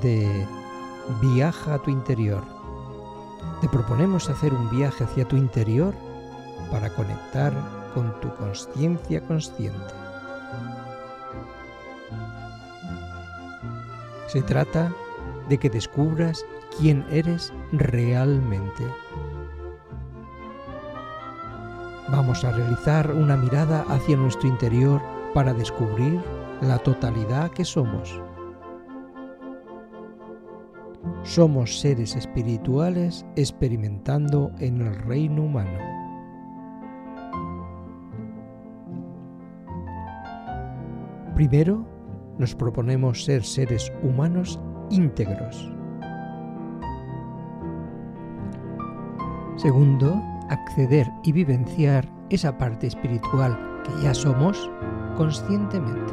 de 0.00 0.46
Viaja 1.20 1.74
a 1.74 1.78
tu 1.78 1.90
interior. 1.90 2.42
Te 3.60 3.68
proponemos 3.68 4.30
hacer 4.30 4.54
un 4.54 4.70
viaje 4.70 5.04
hacia 5.04 5.26
tu 5.26 5.36
interior 5.36 5.94
para 6.70 6.90
conectar 6.90 7.52
con 7.92 8.18
tu 8.20 8.34
conciencia 8.36 9.20
consciente. 9.26 9.94
Se 14.28 14.42
trata 14.42 14.92
de 15.48 15.58
que 15.58 15.68
descubras 15.68 16.44
quién 16.78 17.04
eres 17.10 17.52
realmente. 17.72 18.86
Vamos 22.08 22.44
a 22.44 22.52
realizar 22.52 23.10
una 23.12 23.36
mirada 23.36 23.84
hacia 23.88 24.16
nuestro 24.16 24.48
interior 24.48 25.02
para 25.34 25.52
descubrir 25.52 26.20
la 26.60 26.78
totalidad 26.78 27.50
que 27.50 27.64
somos. 27.64 28.20
Somos 31.24 31.80
seres 31.80 32.16
espirituales 32.16 33.24
experimentando 33.36 34.50
en 34.58 34.80
el 34.80 34.94
reino 35.02 35.44
humano. 35.44 35.78
Primero, 41.36 41.86
nos 42.38 42.54
proponemos 42.54 43.24
ser 43.24 43.44
seres 43.44 43.92
humanos 44.02 44.58
íntegros. 44.90 45.72
Segundo, 49.56 50.20
acceder 50.50 51.08
y 51.22 51.30
vivenciar 51.30 52.08
esa 52.30 52.58
parte 52.58 52.88
espiritual 52.88 53.56
que 53.84 54.02
ya 54.02 54.12
somos 54.12 54.68
conscientemente. 55.16 56.12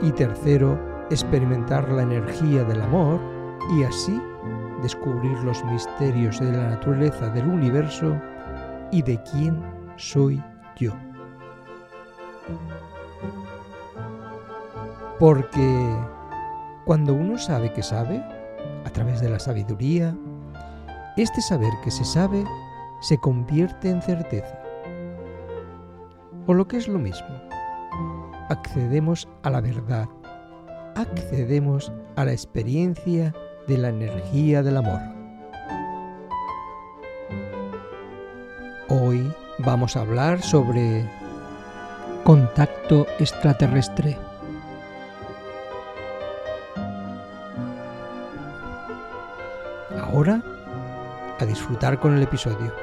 Y 0.00 0.12
tercero, 0.12 0.78
experimentar 1.10 1.90
la 1.90 2.02
energía 2.02 2.64
del 2.64 2.82
amor 2.82 3.20
y 3.76 3.82
así 3.82 4.20
descubrir 4.82 5.36
los 5.40 5.64
misterios 5.64 6.38
de 6.40 6.52
la 6.52 6.70
naturaleza 6.70 7.28
del 7.30 7.46
universo 7.46 8.16
y 8.90 9.02
de 9.02 9.20
quién 9.22 9.62
soy 9.96 10.42
yo. 10.76 10.92
Porque 15.18 15.96
cuando 16.84 17.12
uno 17.12 17.38
sabe 17.38 17.72
que 17.72 17.82
sabe, 17.82 18.24
a 18.84 18.90
través 18.90 19.20
de 19.20 19.28
la 19.28 19.38
sabiduría, 19.38 20.16
este 21.16 21.42
saber 21.42 21.72
que 21.82 21.90
se 21.90 22.04
sabe 22.04 22.44
se 23.00 23.18
convierte 23.18 23.90
en 23.90 24.00
certeza. 24.00 24.58
O 26.46 26.54
lo 26.54 26.66
que 26.66 26.78
es 26.78 26.88
lo 26.88 26.98
mismo, 26.98 27.28
accedemos 28.48 29.28
a 29.42 29.50
la 29.50 29.60
verdad, 29.60 30.08
accedemos 30.98 31.92
a 32.16 32.24
la 32.24 32.32
experiencia 32.32 33.32
de 33.68 33.78
la 33.78 33.90
energía 33.90 34.64
del 34.64 34.78
amor. 34.78 35.00
Hoy 38.88 39.32
vamos 39.58 39.96
a 39.96 40.00
hablar 40.00 40.42
sobre 40.42 41.08
contacto 42.24 43.06
extraterrestre. 43.20 44.18
Ahora, 50.02 50.42
a 51.38 51.44
disfrutar 51.44 52.00
con 52.00 52.16
el 52.16 52.22
episodio. 52.22 52.74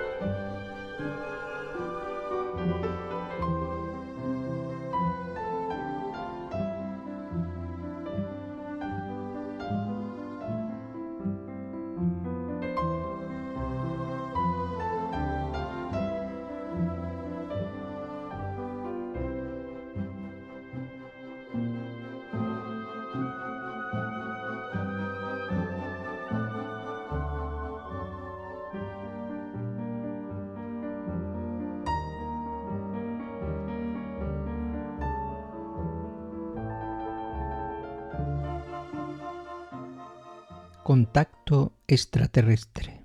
Contacto 40.85 41.73
extraterrestre. 41.87 43.01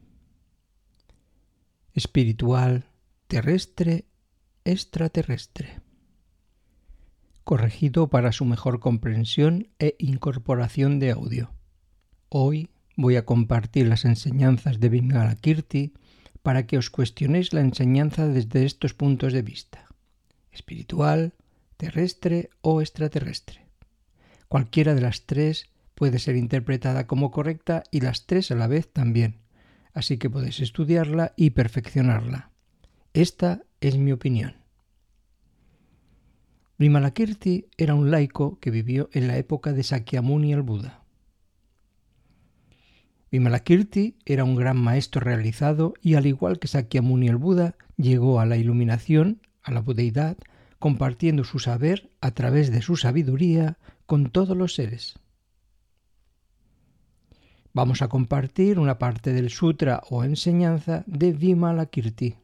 Espiritual, 1.95 2.85
terrestre, 3.27 4.05
extraterrestre. 4.67 5.81
Corregido 7.43 8.11
para 8.11 8.33
su 8.33 8.45
mejor 8.45 8.81
comprensión 8.81 9.69
e 9.79 9.97
incorporación 9.99 10.99
de 10.99 11.13
audio. 11.13 11.55
Hoy 12.29 12.69
voy 12.99 13.17
a 13.17 13.25
compartir 13.25 13.89
las 13.89 14.05
enseñanzas 14.05 14.79
de 14.79 14.91
Vingalakirti 14.91 15.95
para 16.43 16.67
que 16.67 16.77
os 16.77 16.91
cuestionéis 16.91 17.55
la 17.55 17.63
enseñanza 17.63 18.29
desde 18.29 18.67
estos 18.67 18.93
puntos 18.93 19.33
de 19.33 19.41
vista. 19.41 19.87
Espiritual, 20.53 21.33
terrestre 21.79 22.51
o 22.61 22.83
extraterrestre. 22.83 23.65
Cualquiera 24.49 24.95
de 24.95 25.01
las 25.01 25.25
tres 25.25 25.70
puede 26.01 26.19
ser 26.19 26.37
interpretada 26.37 27.07
como 27.07 27.31
correcta 27.31 27.83
y 27.91 28.01
las 28.01 28.25
tres 28.25 28.51
a 28.51 28.55
la 28.55 28.67
vez 28.67 28.91
también, 28.91 29.43
así 29.93 30.17
que 30.17 30.31
podéis 30.31 30.61
estudiarla 30.61 31.35
y 31.37 31.51
perfeccionarla. 31.51 32.53
Esta 33.13 33.65
es 33.83 33.99
mi 33.99 34.11
opinión. 34.11 34.55
Vimalakirti 36.79 37.67
era 37.77 37.95
un 37.95 38.11
laico 38.11 38.59
que 38.61 38.71
vivió 38.71 39.11
en 39.13 39.29
la 39.29 39.37
época 39.37 39.75
de 39.75 39.83
Sakyamuni 39.83 40.55
el 40.55 40.63
Buda. 40.63 41.03
Vimalakirti 43.31 44.17
era 44.25 44.45
un 44.45 44.57
gran 44.57 44.79
maestro 44.79 45.21
realizado 45.21 45.93
y 46.01 46.15
al 46.15 46.25
igual 46.25 46.59
que 46.59 46.69
Sakyamuni 46.69 47.29
el 47.29 47.37
Buda 47.37 47.77
llegó 47.99 48.41
a 48.41 48.47
la 48.47 48.57
iluminación, 48.57 49.43
a 49.63 49.71
la 49.71 49.83
budeidad, 49.83 50.39
compartiendo 50.79 51.45
su 51.45 51.59
saber 51.59 52.09
a 52.23 52.31
través 52.31 52.73
de 52.73 52.81
su 52.81 52.97
sabiduría 52.97 53.77
con 54.07 54.31
todos 54.31 54.57
los 54.57 54.75
seres. 54.75 55.20
Vamos 57.73 58.03
a 58.03 58.09
compartir 58.09 58.81
una 58.81 58.99
parte 58.99 59.33
del 59.33 59.51
sutra 59.51 60.03
o 60.11 60.25
enseñanza 60.25 61.05
de 61.07 61.33
Vimalakirti. 61.33 62.37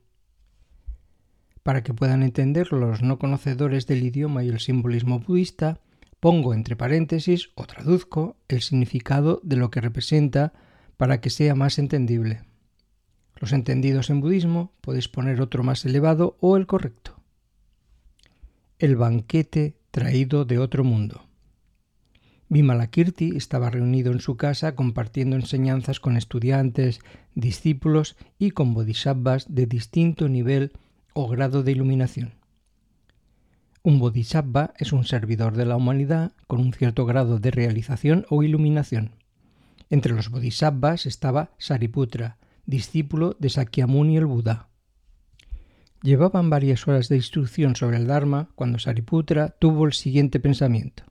Para 1.65 1.83
que 1.83 1.93
puedan 1.93 2.23
entender 2.23 2.73
los 2.73 3.03
no 3.03 3.19
conocedores 3.19 3.89
del 3.89 4.05
idioma 4.05 4.45
y 4.45 4.49
el 4.51 4.61
simbolismo 4.61 5.19
budista, 5.19 5.81
pongo 6.21 6.55
entre 6.55 6.77
paréntesis 6.77 7.51
o 7.57 7.67
traduzco 7.67 8.37
el 8.47 8.63
significado 8.63 9.41
de 9.43 9.57
lo 9.57 9.71
que 9.71 9.81
representa 9.81 10.53
para 10.97 11.21
que 11.21 11.31
sea 11.31 11.57
más 11.57 11.81
entendible. 11.81 12.43
Los 13.35 13.53
entendidos 13.53 14.11
en 14.11 14.21
budismo 14.21 14.73
podéis 14.81 15.09
poner 15.09 15.41
otro 15.41 15.65
más 15.65 15.85
elevado 15.85 16.37
o 16.41 16.57
el 16.57 16.67
correcto. 16.67 17.21
El 18.79 18.95
banquete 18.95 19.77
traído 19.91 20.45
de 20.45 20.61
otro 20.61 20.85
mundo. 20.85 21.26
Vimalakirti 22.49 23.37
estaba 23.37 23.71
reunido 23.71 24.13
en 24.13 24.21
su 24.21 24.37
casa 24.37 24.77
compartiendo 24.77 25.35
enseñanzas 25.37 25.99
con 25.99 26.17
estudiantes, 26.17 27.01
discípulos 27.35 28.17
y 28.39 28.53
con 28.53 28.73
bodhisattvas 28.73 29.47
de 29.49 29.67
distinto 29.67 30.29
nivel 30.29 30.73
o 31.13 31.29
grado 31.29 31.63
de 31.65 31.73
iluminación. 31.73 32.35
Un 33.83 33.99
bodhisattva 33.99 34.75
es 34.79 34.93
un 34.93 35.05
servidor 35.05 35.57
de 35.57 35.67
la 35.67 35.77
humanidad 35.77 36.33
con 36.47 36.61
un 36.61 36.73
cierto 36.73 37.05
grado 37.05 37.39
de 37.39 37.51
realización 37.51 38.27
o 38.31 38.43
iluminación. 38.43 39.13
Entre 39.91 40.13
los 40.13 40.31
bodhisattvas 40.31 41.07
estaba 41.07 41.51
Sariputra, 41.59 42.39
discípulo 42.65 43.37
de 43.39 43.51
Sakyamuni 43.51 44.17
el 44.17 44.27
Buda. 44.27 44.69
Llevaban 46.03 46.51
varias 46.51 46.87
horas 46.87 47.09
de 47.09 47.17
instrucción 47.17 47.75
sobre 47.75 47.97
el 47.97 48.07
Dharma 48.07 48.51
cuando 48.55 48.79
Sariputra 48.79 49.51
tuvo 49.51 49.87
el 49.87 49.93
siguiente 49.93 50.39
pensamiento. 50.41 51.05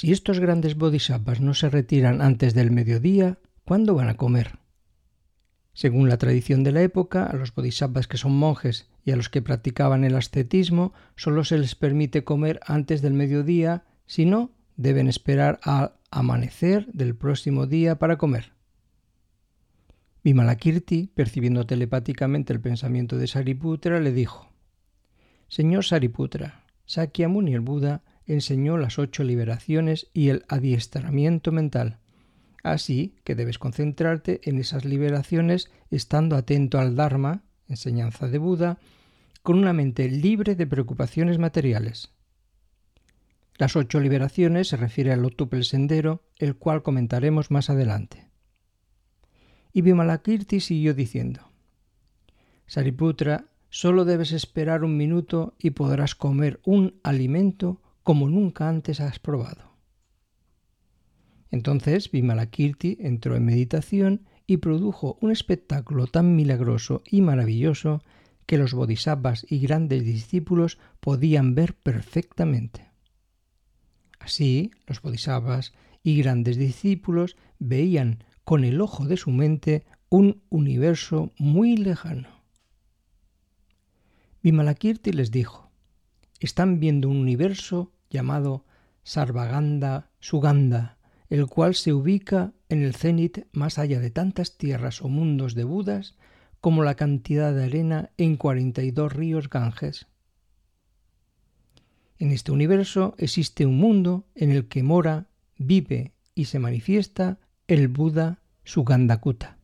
Si 0.00 0.12
estos 0.12 0.40
grandes 0.40 0.78
bodhisattvas 0.78 1.42
no 1.42 1.52
se 1.52 1.68
retiran 1.68 2.22
antes 2.22 2.54
del 2.54 2.70
mediodía, 2.70 3.36
¿cuándo 3.66 3.94
van 3.94 4.08
a 4.08 4.16
comer? 4.16 4.58
Según 5.74 6.08
la 6.08 6.16
tradición 6.16 6.64
de 6.64 6.72
la 6.72 6.80
época, 6.80 7.26
a 7.26 7.36
los 7.36 7.54
bodhisattvas 7.54 8.08
que 8.08 8.16
son 8.16 8.32
monjes 8.32 8.88
y 9.04 9.10
a 9.10 9.16
los 9.16 9.28
que 9.28 9.42
practicaban 9.42 10.04
el 10.04 10.16
ascetismo 10.16 10.94
solo 11.16 11.44
se 11.44 11.58
les 11.58 11.74
permite 11.74 12.24
comer 12.24 12.60
antes 12.64 13.02
del 13.02 13.12
mediodía, 13.12 13.84
si 14.06 14.24
no, 14.24 14.52
deben 14.78 15.06
esperar 15.06 15.60
al 15.64 15.92
amanecer 16.10 16.86
del 16.94 17.14
próximo 17.14 17.66
día 17.66 17.98
para 17.98 18.16
comer. 18.16 18.54
Vimalakirti, 20.24 21.10
percibiendo 21.14 21.66
telepáticamente 21.66 22.54
el 22.54 22.62
pensamiento 22.62 23.18
de 23.18 23.26
Sariputra, 23.26 24.00
le 24.00 24.12
dijo 24.12 24.48
Señor 25.48 25.84
Sariputra, 25.84 26.64
Sakyamuni 26.86 27.52
el 27.52 27.60
Buda 27.60 28.02
enseñó 28.32 28.76
las 28.76 28.98
ocho 28.98 29.24
liberaciones 29.24 30.08
y 30.12 30.28
el 30.28 30.44
adiestramiento 30.48 31.52
mental. 31.52 31.98
Así 32.62 33.16
que 33.24 33.34
debes 33.34 33.58
concentrarte 33.58 34.40
en 34.44 34.58
esas 34.58 34.84
liberaciones 34.84 35.70
estando 35.90 36.36
atento 36.36 36.78
al 36.78 36.94
Dharma, 36.94 37.42
enseñanza 37.68 38.28
de 38.28 38.38
Buda, 38.38 38.78
con 39.42 39.58
una 39.58 39.72
mente 39.72 40.08
libre 40.08 40.54
de 40.54 40.66
preocupaciones 40.66 41.38
materiales. 41.38 42.10
Las 43.56 43.76
ocho 43.76 44.00
liberaciones 44.00 44.68
se 44.68 44.76
refiere 44.76 45.12
al 45.12 45.24
octuple 45.24 45.64
sendero, 45.64 46.22
el 46.36 46.56
cual 46.56 46.82
comentaremos 46.82 47.50
más 47.50 47.70
adelante. 47.70 48.28
Y 49.72 49.82
Vimalakirti 49.82 50.60
siguió 50.60 50.94
diciendo, 50.94 51.42
Sariputra, 52.66 53.46
solo 53.68 54.04
debes 54.04 54.32
esperar 54.32 54.84
un 54.84 54.96
minuto 54.96 55.54
y 55.58 55.70
podrás 55.70 56.14
comer 56.14 56.60
un 56.64 57.00
alimento 57.02 57.80
como 58.02 58.28
nunca 58.28 58.68
antes 58.68 59.00
has 59.00 59.18
probado. 59.18 59.70
Entonces 61.50 62.10
Vimalakirti 62.10 62.98
entró 63.00 63.36
en 63.36 63.44
meditación 63.44 64.26
y 64.46 64.58
produjo 64.58 65.18
un 65.20 65.30
espectáculo 65.30 66.06
tan 66.06 66.34
milagroso 66.36 67.02
y 67.06 67.20
maravilloso 67.22 68.02
que 68.46 68.58
los 68.58 68.74
bodhisattvas 68.74 69.46
y 69.48 69.60
grandes 69.60 70.04
discípulos 70.04 70.78
podían 71.00 71.54
ver 71.54 71.74
perfectamente. 71.74 72.90
Así, 74.18 74.72
los 74.86 75.02
bodhisattvas 75.02 75.72
y 76.02 76.16
grandes 76.16 76.56
discípulos 76.56 77.36
veían 77.58 78.24
con 78.44 78.64
el 78.64 78.80
ojo 78.80 79.06
de 79.06 79.16
su 79.16 79.30
mente 79.30 79.84
un 80.08 80.42
universo 80.50 81.32
muy 81.38 81.76
lejano. 81.76 82.28
Vimalakirti 84.42 85.12
les 85.12 85.30
dijo, 85.30 85.69
están 86.40 86.80
viendo 86.80 87.08
un 87.08 87.18
universo 87.18 87.92
llamado 88.08 88.64
Sarvaganda 89.04 90.10
Suganda, 90.18 90.98
el 91.28 91.46
cual 91.46 91.74
se 91.74 91.92
ubica 91.92 92.52
en 92.68 92.82
el 92.82 92.94
cenit 92.94 93.46
más 93.52 93.78
allá 93.78 94.00
de 94.00 94.10
tantas 94.10 94.56
tierras 94.56 95.02
o 95.02 95.08
mundos 95.08 95.54
de 95.54 95.64
Budas 95.64 96.16
como 96.60 96.82
la 96.82 96.96
cantidad 96.96 97.54
de 97.54 97.64
arena 97.64 98.10
en 98.16 98.36
42 98.36 99.12
ríos 99.12 99.48
Ganges. 99.48 100.06
En 102.18 102.32
este 102.32 102.52
universo 102.52 103.14
existe 103.18 103.64
un 103.64 103.78
mundo 103.78 104.26
en 104.34 104.50
el 104.50 104.68
que 104.68 104.82
mora, 104.82 105.28
vive 105.56 106.12
y 106.34 106.46
se 106.46 106.58
manifiesta 106.58 107.38
el 107.66 107.88
Buda 107.88 108.42
Sugandakuta. 108.64 109.56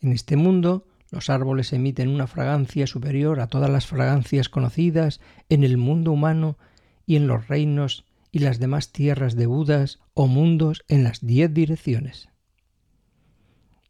En 0.00 0.12
este 0.12 0.36
mundo 0.36 0.86
los 1.10 1.30
árboles 1.30 1.72
emiten 1.72 2.08
una 2.08 2.26
fragancia 2.26 2.86
superior 2.86 3.40
a 3.40 3.46
todas 3.46 3.70
las 3.70 3.86
fragancias 3.86 4.48
conocidas 4.48 5.20
en 5.48 5.64
el 5.64 5.76
mundo 5.76 6.12
humano 6.12 6.58
y 7.06 7.16
en 7.16 7.26
los 7.26 7.48
reinos 7.48 8.04
y 8.32 8.40
las 8.40 8.58
demás 8.58 8.92
tierras 8.92 9.36
de 9.36 9.46
Budas 9.46 10.00
o 10.14 10.26
mundos 10.26 10.84
en 10.88 11.04
las 11.04 11.24
diez 11.24 11.52
direcciones. 11.52 12.28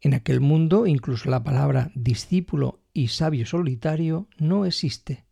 En 0.01 0.13
aquel 0.13 0.41
mundo 0.41 0.85
incluso 0.85 1.29
la 1.29 1.43
palabra 1.43 1.91
discípulo 1.95 2.81
y 2.93 3.07
sabio 3.07 3.45
solitario 3.45 4.27
no 4.37 4.65
existe, 4.65 5.25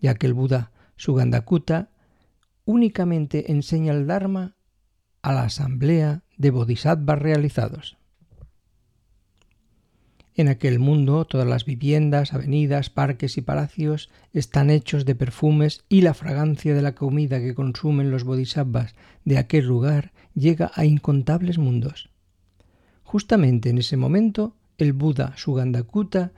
ya 0.00 0.14
que 0.14 0.26
el 0.26 0.34
Buda 0.34 0.72
Sugandakuta 0.96 1.90
únicamente 2.64 3.50
enseña 3.52 3.92
el 3.92 4.06
Dharma 4.06 4.56
a 5.22 5.32
la 5.32 5.44
asamblea 5.44 6.22
de 6.36 6.50
bodhisattvas 6.50 7.18
realizados. 7.18 7.96
En 10.38 10.48
aquel 10.48 10.78
mundo 10.78 11.24
todas 11.24 11.46
las 11.46 11.64
viviendas, 11.64 12.34
avenidas, 12.34 12.90
parques 12.90 13.38
y 13.38 13.40
palacios 13.40 14.10
están 14.34 14.68
hechos 14.68 15.06
de 15.06 15.14
perfumes 15.14 15.84
y 15.88 16.02
la 16.02 16.12
fragancia 16.12 16.74
de 16.74 16.82
la 16.82 16.94
comida 16.94 17.40
que 17.40 17.54
consumen 17.54 18.10
los 18.10 18.24
bodhisattvas 18.24 18.94
de 19.24 19.38
aquel 19.38 19.64
lugar 19.64 20.12
llega 20.34 20.70
a 20.74 20.84
incontables 20.84 21.56
mundos. 21.56 22.10
Justamente 23.02 23.70
en 23.70 23.78
ese 23.78 23.96
momento 23.96 24.54
el 24.76 24.92
Buda 24.92 25.32
Sugandakuta 25.36 26.32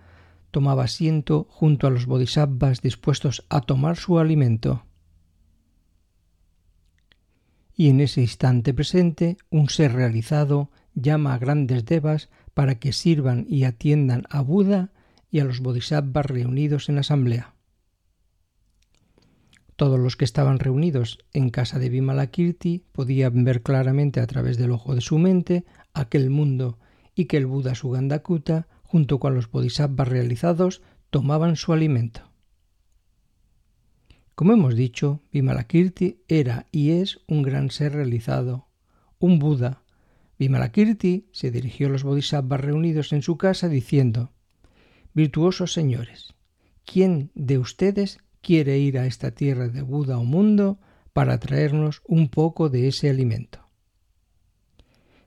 tomaba 0.52 0.84
asiento 0.84 1.48
junto 1.50 1.88
a 1.88 1.90
los 1.90 2.06
bodhisattvas 2.06 2.80
dispuestos 2.80 3.44
a 3.48 3.62
tomar 3.62 3.96
su 3.96 4.20
alimento. 4.20 4.84
Y 7.74 7.88
en 7.88 8.00
ese 8.00 8.20
instante 8.20 8.72
presente 8.72 9.38
un 9.50 9.68
ser 9.68 9.92
realizado 9.92 10.70
llama 10.94 11.34
a 11.34 11.38
grandes 11.38 11.84
devas 11.84 12.28
para 12.58 12.80
que 12.80 12.92
sirvan 12.92 13.46
y 13.48 13.62
atiendan 13.62 14.24
a 14.30 14.40
Buda 14.40 14.90
y 15.30 15.38
a 15.38 15.44
los 15.44 15.60
bodhisattvas 15.60 16.26
reunidos 16.26 16.88
en 16.88 16.98
asamblea. 16.98 17.54
Todos 19.76 20.00
los 20.00 20.16
que 20.16 20.24
estaban 20.24 20.58
reunidos 20.58 21.20
en 21.32 21.50
casa 21.50 21.78
de 21.78 21.88
Vimalakirti 21.88 22.82
podían 22.90 23.44
ver 23.44 23.62
claramente 23.62 24.18
a 24.18 24.26
través 24.26 24.58
del 24.58 24.72
ojo 24.72 24.96
de 24.96 25.00
su 25.00 25.18
mente 25.18 25.66
aquel 25.94 26.30
mundo 26.30 26.80
y 27.14 27.26
que 27.26 27.36
el 27.36 27.46
Buda 27.46 27.76
Sugandakuta, 27.76 28.66
junto 28.82 29.20
con 29.20 29.36
los 29.36 29.48
bodhisattvas 29.48 30.08
realizados, 30.08 30.82
tomaban 31.10 31.54
su 31.54 31.72
alimento. 31.72 32.22
Como 34.34 34.52
hemos 34.52 34.74
dicho, 34.74 35.22
Vimalakirti 35.30 36.24
era 36.26 36.66
y 36.72 36.90
es 36.90 37.20
un 37.28 37.42
gran 37.42 37.70
ser 37.70 37.92
realizado, 37.92 38.66
un 39.20 39.38
Buda, 39.38 39.84
Vimalakirti 40.38 41.28
se 41.32 41.50
dirigió 41.50 41.88
a 41.88 41.90
los 41.90 42.04
bodhisattvas 42.04 42.60
reunidos 42.60 43.12
en 43.12 43.22
su 43.22 43.36
casa 43.36 43.68
diciendo 43.68 44.32
Virtuosos 45.12 45.72
señores, 45.72 46.34
¿quién 46.84 47.32
de 47.34 47.58
ustedes 47.58 48.18
quiere 48.40 48.78
ir 48.78 48.98
a 48.98 49.06
esta 49.06 49.32
tierra 49.32 49.68
de 49.68 49.82
Buda 49.82 50.18
o 50.18 50.24
mundo 50.24 50.78
para 51.12 51.40
traernos 51.40 52.02
un 52.06 52.28
poco 52.28 52.68
de 52.68 52.86
ese 52.86 53.10
alimento? 53.10 53.68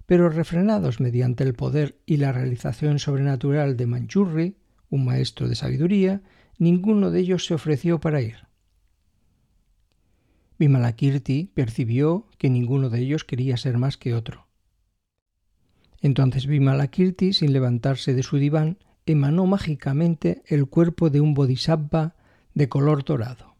Pero 0.05 0.29
refrenados 0.29 1.01
mediante 1.01 1.43
el 1.43 1.55
poder 1.55 1.99
y 2.05 2.17
la 2.17 2.31
realización 2.31 2.99
sobrenatural 2.99 3.75
de 3.75 3.87
Manchurri, 3.87 4.55
un 4.89 5.03
maestro 5.03 5.49
de 5.49 5.55
sabiduría, 5.55 6.21
ninguno 6.57 7.11
de 7.11 7.19
ellos 7.19 7.45
se 7.45 7.53
ofreció 7.53 7.99
para 7.99 8.21
ir. 8.21 8.47
Vimalakirti 10.57 11.51
percibió 11.53 12.29
que 12.37 12.49
ninguno 12.49 12.89
de 12.89 12.99
ellos 12.99 13.25
quería 13.25 13.57
ser 13.57 13.77
más 13.77 13.97
que 13.97 14.13
otro 14.13 14.50
entonces 16.01 16.47
Vimalakirti, 16.47 17.33
sin 17.33 17.53
levantarse 17.53 18.13
de 18.13 18.23
su 18.23 18.37
diván, 18.37 18.77
emanó 19.05 19.45
mágicamente 19.45 20.43
el 20.47 20.67
cuerpo 20.67 21.09
de 21.09 21.21
un 21.21 21.33
bodhisattva 21.33 22.15
de 22.53 22.69
color 22.69 23.03
dorado, 23.03 23.55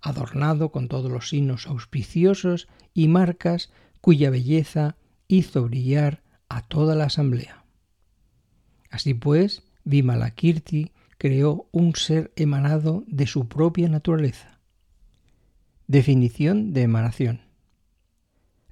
adornado 0.00 0.70
con 0.70 0.88
todos 0.88 1.10
los 1.10 1.28
signos 1.28 1.66
auspiciosos 1.66 2.68
y 2.94 3.08
marcas 3.08 3.70
cuya 4.00 4.30
belleza 4.30 4.96
hizo 5.28 5.64
brillar 5.64 6.22
a 6.48 6.62
toda 6.62 6.94
la 6.94 7.04
asamblea. 7.04 7.64
Así 8.90 9.14
pues, 9.14 9.62
Vimalakirti 9.84 10.92
creó 11.16 11.68
un 11.70 11.94
ser 11.94 12.32
emanado 12.36 13.04
de 13.06 13.26
su 13.26 13.48
propia 13.48 13.88
naturaleza. 13.88 14.58
Definición 15.86 16.72
de 16.72 16.82
emanación. 16.82 17.49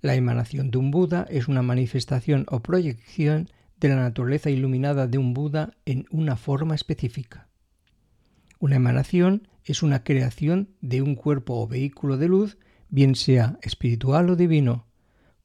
La 0.01 0.15
emanación 0.15 0.71
de 0.71 0.79
un 0.79 0.93
Buda 0.93 1.27
es 1.29 1.49
una 1.49 1.63
manifestación 1.63 2.47
o 2.51 2.61
proyección 2.61 3.49
de 3.81 3.89
la 3.89 3.97
naturaleza 3.97 4.49
iluminada 4.49 5.09
de 5.09 5.19
un 5.19 5.35
Buda 5.35 5.75
en 5.87 6.07
una 6.11 6.37
forma 6.37 6.77
específica. 6.77 7.49
Una 8.61 8.77
emanación 8.77 9.49
es 9.65 9.83
una 9.83 10.05
creación 10.05 10.71
de 10.81 11.03
un 11.03 11.17
cuerpo 11.17 11.61
o 11.61 11.67
vehículo 11.67 12.17
de 12.17 12.29
luz, 12.29 12.59
bien 12.89 13.17
sea 13.17 13.59
espiritual 13.63 14.31
o 14.31 14.37
divino. 14.37 14.87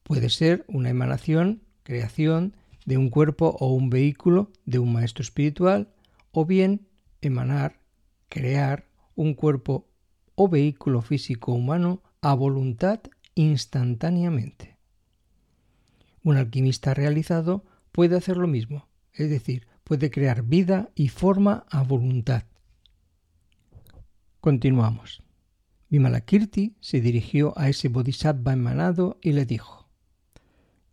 Puede 0.04 0.30
ser 0.30 0.64
una 0.68 0.90
emanación, 0.90 1.62
creación 1.82 2.56
de 2.86 2.96
un 2.96 3.10
cuerpo 3.10 3.56
o 3.58 3.72
un 3.72 3.90
vehículo 3.90 4.52
de 4.66 4.78
un 4.78 4.92
maestro 4.92 5.22
espiritual, 5.22 5.92
o 6.30 6.44
bien 6.44 6.86
emanar, 7.22 7.80
crear 8.28 8.86
un 9.14 9.34
cuerpo 9.34 9.88
o 10.34 10.48
vehículo 10.48 11.02
físico 11.02 11.52
humano 11.52 12.02
a 12.20 12.34
voluntad 12.34 13.00
instantáneamente. 13.34 14.76
Un 16.22 16.36
alquimista 16.36 16.94
realizado 16.94 17.64
puede 17.92 18.16
hacer 18.16 18.36
lo 18.36 18.46
mismo, 18.46 18.88
es 19.12 19.30
decir, 19.30 19.66
puede 19.84 20.10
crear 20.10 20.42
vida 20.42 20.90
y 20.94 21.08
forma 21.08 21.66
a 21.70 21.82
voluntad. 21.82 22.44
Continuamos. 24.40 25.22
Vimalakirti 25.90 26.76
se 26.80 27.00
dirigió 27.00 27.56
a 27.56 27.68
ese 27.68 27.88
bodhisattva 27.88 28.52
emanado 28.52 29.18
y 29.22 29.32
le 29.32 29.46
dijo: 29.46 29.88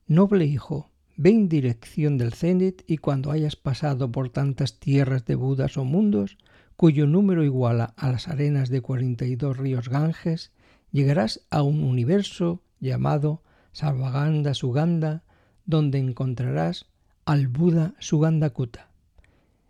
Noble 0.06 0.46
hijo, 0.46 0.92
ve 1.18 1.32
en 1.32 1.50
dirección 1.50 2.18
del 2.18 2.34
cenit 2.34 2.84
y 2.88 2.98
cuando 2.98 3.32
hayas 3.32 3.56
pasado 3.56 4.12
por 4.12 4.30
tantas 4.30 4.80
tierras 4.80 5.26
de 5.26 5.36
Budas 5.36 5.78
o 5.78 5.86
mundos, 5.86 6.38
cuyo 6.76 7.08
número 7.08 7.44
iguala 7.44 7.94
a 7.96 8.12
las 8.12 8.28
arenas 8.28 8.70
de 8.70 8.82
42 8.82 9.58
ríos 9.58 9.90
Ganges, 9.90 10.52
llegarás 10.92 11.42
a 11.50 11.64
un 11.64 11.84
universo 11.84 12.62
llamado 12.80 13.44
Sarvaganda 13.72 14.54
Suganda, 14.54 15.24
donde 15.66 16.00
encontrarás 16.00 16.88
al 17.26 17.48
Buda 17.48 17.96
Sugandakuta 18.00 18.92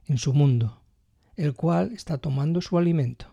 en 0.06 0.18
su 0.18 0.34
mundo, 0.34 0.82
el 1.36 1.54
cual 1.54 1.92
está 1.92 2.18
tomando 2.18 2.62
su 2.62 2.78
alimento. 2.78 3.28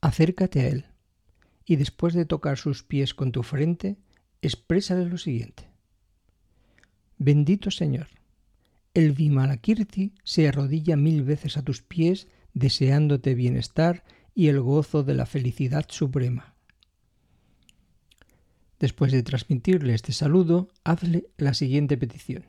Acércate 0.00 0.60
a 0.60 0.68
él 0.68 0.86
y 1.64 1.76
después 1.76 2.14
de 2.14 2.24
tocar 2.24 2.56
sus 2.56 2.82
pies 2.82 3.14
con 3.14 3.30
tu 3.30 3.42
frente, 3.42 3.98
exprésale 4.42 5.04
lo 5.04 5.18
siguiente. 5.18 5.68
Bendito 7.18 7.70
Señor, 7.70 8.08
el 8.94 9.12
Vimalakirti 9.12 10.14
se 10.24 10.48
arrodilla 10.48 10.96
mil 10.96 11.22
veces 11.24 11.56
a 11.56 11.62
tus 11.62 11.82
pies 11.82 12.28
deseándote 12.54 13.34
bienestar 13.34 14.02
y 14.34 14.48
el 14.48 14.60
gozo 14.60 15.02
de 15.02 15.14
la 15.14 15.26
felicidad 15.26 15.86
suprema. 15.88 16.54
Después 18.78 19.10
de 19.12 19.22
transmitirle 19.22 19.94
este 19.94 20.12
saludo, 20.12 20.68
hazle 20.84 21.26
la 21.36 21.54
siguiente 21.54 21.96
petición. 21.96 22.44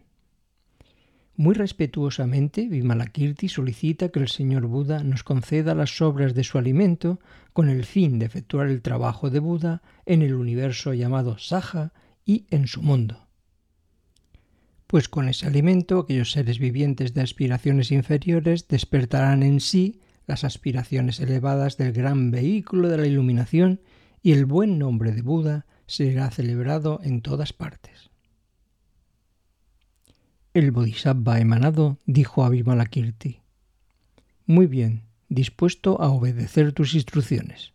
Muy 1.35 1.55
respetuosamente, 1.55 2.67
Vimalakirti 2.67 3.47
solicita 3.47 4.09
que 4.09 4.19
el 4.19 4.27
señor 4.27 4.67
Buda 4.67 5.03
nos 5.03 5.23
conceda 5.23 5.73
las 5.73 6.01
obras 6.01 6.35
de 6.35 6.43
su 6.43 6.57
alimento 6.57 7.19
con 7.53 7.69
el 7.69 7.85
fin 7.85 8.19
de 8.19 8.25
efectuar 8.25 8.67
el 8.67 8.81
trabajo 8.81 9.29
de 9.29 9.39
Buda 9.39 9.81
en 10.05 10.21
el 10.21 10.33
universo 10.33 10.93
llamado 10.93 11.37
Saja 11.37 11.93
y 12.25 12.45
en 12.49 12.67
su 12.67 12.81
mundo. 12.81 13.25
Pues 14.85 15.07
con 15.07 15.29
ese 15.29 15.47
alimento 15.47 15.99
aquellos 15.99 16.33
seres 16.33 16.59
vivientes 16.59 17.13
de 17.13 17.21
aspiraciones 17.21 17.91
inferiores 17.91 18.67
despertarán 18.67 19.41
en 19.41 19.61
sí 19.61 20.01
las 20.29 20.43
aspiraciones 20.43 21.19
elevadas 21.19 21.75
del 21.77 21.91
gran 21.91 22.29
vehículo 22.29 22.87
de 22.87 22.99
la 22.99 23.07
iluminación 23.07 23.81
y 24.21 24.33
el 24.33 24.45
buen 24.45 24.77
nombre 24.77 25.11
de 25.11 25.23
Buda 25.23 25.65
será 25.87 26.29
celebrado 26.29 26.99
en 27.03 27.21
todas 27.21 27.51
partes. 27.51 28.11
El 30.53 30.69
Bodhisattva 30.69 31.39
emanado 31.39 31.97
dijo 32.05 32.45
a 32.45 32.49
Vimalakirti: 32.49 33.39
Muy 34.45 34.67
bien, 34.67 35.05
dispuesto 35.29 35.99
a 35.99 36.09
obedecer 36.09 36.73
tus 36.73 36.93
instrucciones. 36.93 37.73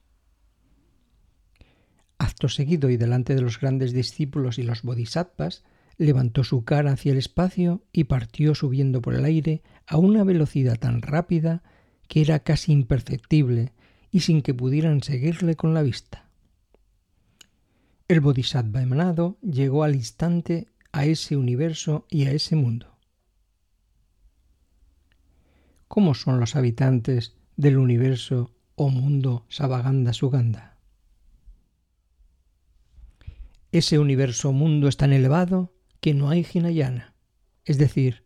Acto 2.19 2.49
seguido 2.49 2.89
y 2.89 2.97
delante 2.97 3.35
de 3.35 3.43
los 3.43 3.59
grandes 3.59 3.93
discípulos 3.93 4.61
y 4.61 4.63
los 4.63 4.83
bodhisattvas, 4.83 5.65
levantó 5.97 6.45
su 6.45 6.65
cara 6.65 6.93
hacia 6.93 7.11
el 7.11 7.19
espacio 7.19 7.83
y 7.93 8.05
partió 8.05 8.55
subiendo 8.55 9.03
por 9.03 9.15
el 9.15 9.25
aire 9.25 9.65
a 9.89 9.97
una 9.97 10.23
velocidad 10.23 10.79
tan 10.79 11.03
rápida 11.03 11.65
que 12.09 12.21
era 12.21 12.41
casi 12.41 12.73
imperceptible 12.73 13.73
y 14.11 14.21
sin 14.21 14.43
que 14.43 14.55
pudieran 14.55 15.03
seguirle 15.03 15.57
con 15.57 15.75
la 15.75 15.83
vista. 15.83 16.29
El 18.07 18.21
Bodhisattva 18.21 18.83
emanado 18.83 19.39
llegó 19.41 19.83
al 19.83 19.95
instante 19.95 20.69
a 20.93 21.07
ese 21.07 21.37
universo 21.37 22.07
y 22.11 22.27
a 22.27 22.33
ese 22.33 22.55
mundo. 22.55 22.99
¿Cómo 25.89 26.15
son 26.15 26.39
los 26.39 26.55
habitantes 26.55 27.35
del 27.57 27.79
universo 27.79 28.55
o 28.75 28.91
mundo 28.91 29.47
Sabaganda 29.49 30.13
Suganda? 30.13 30.77
Ese 33.73 33.99
universo 33.99 34.51
o 34.51 34.53
mundo 34.53 34.87
es 34.87 34.97
tan 34.97 35.13
elevado 35.13 35.73
que 36.01 36.15
no 36.15 36.31
hay 36.31 36.47
Hinayana, 36.53 37.15
es 37.65 37.79
decir, 37.79 38.25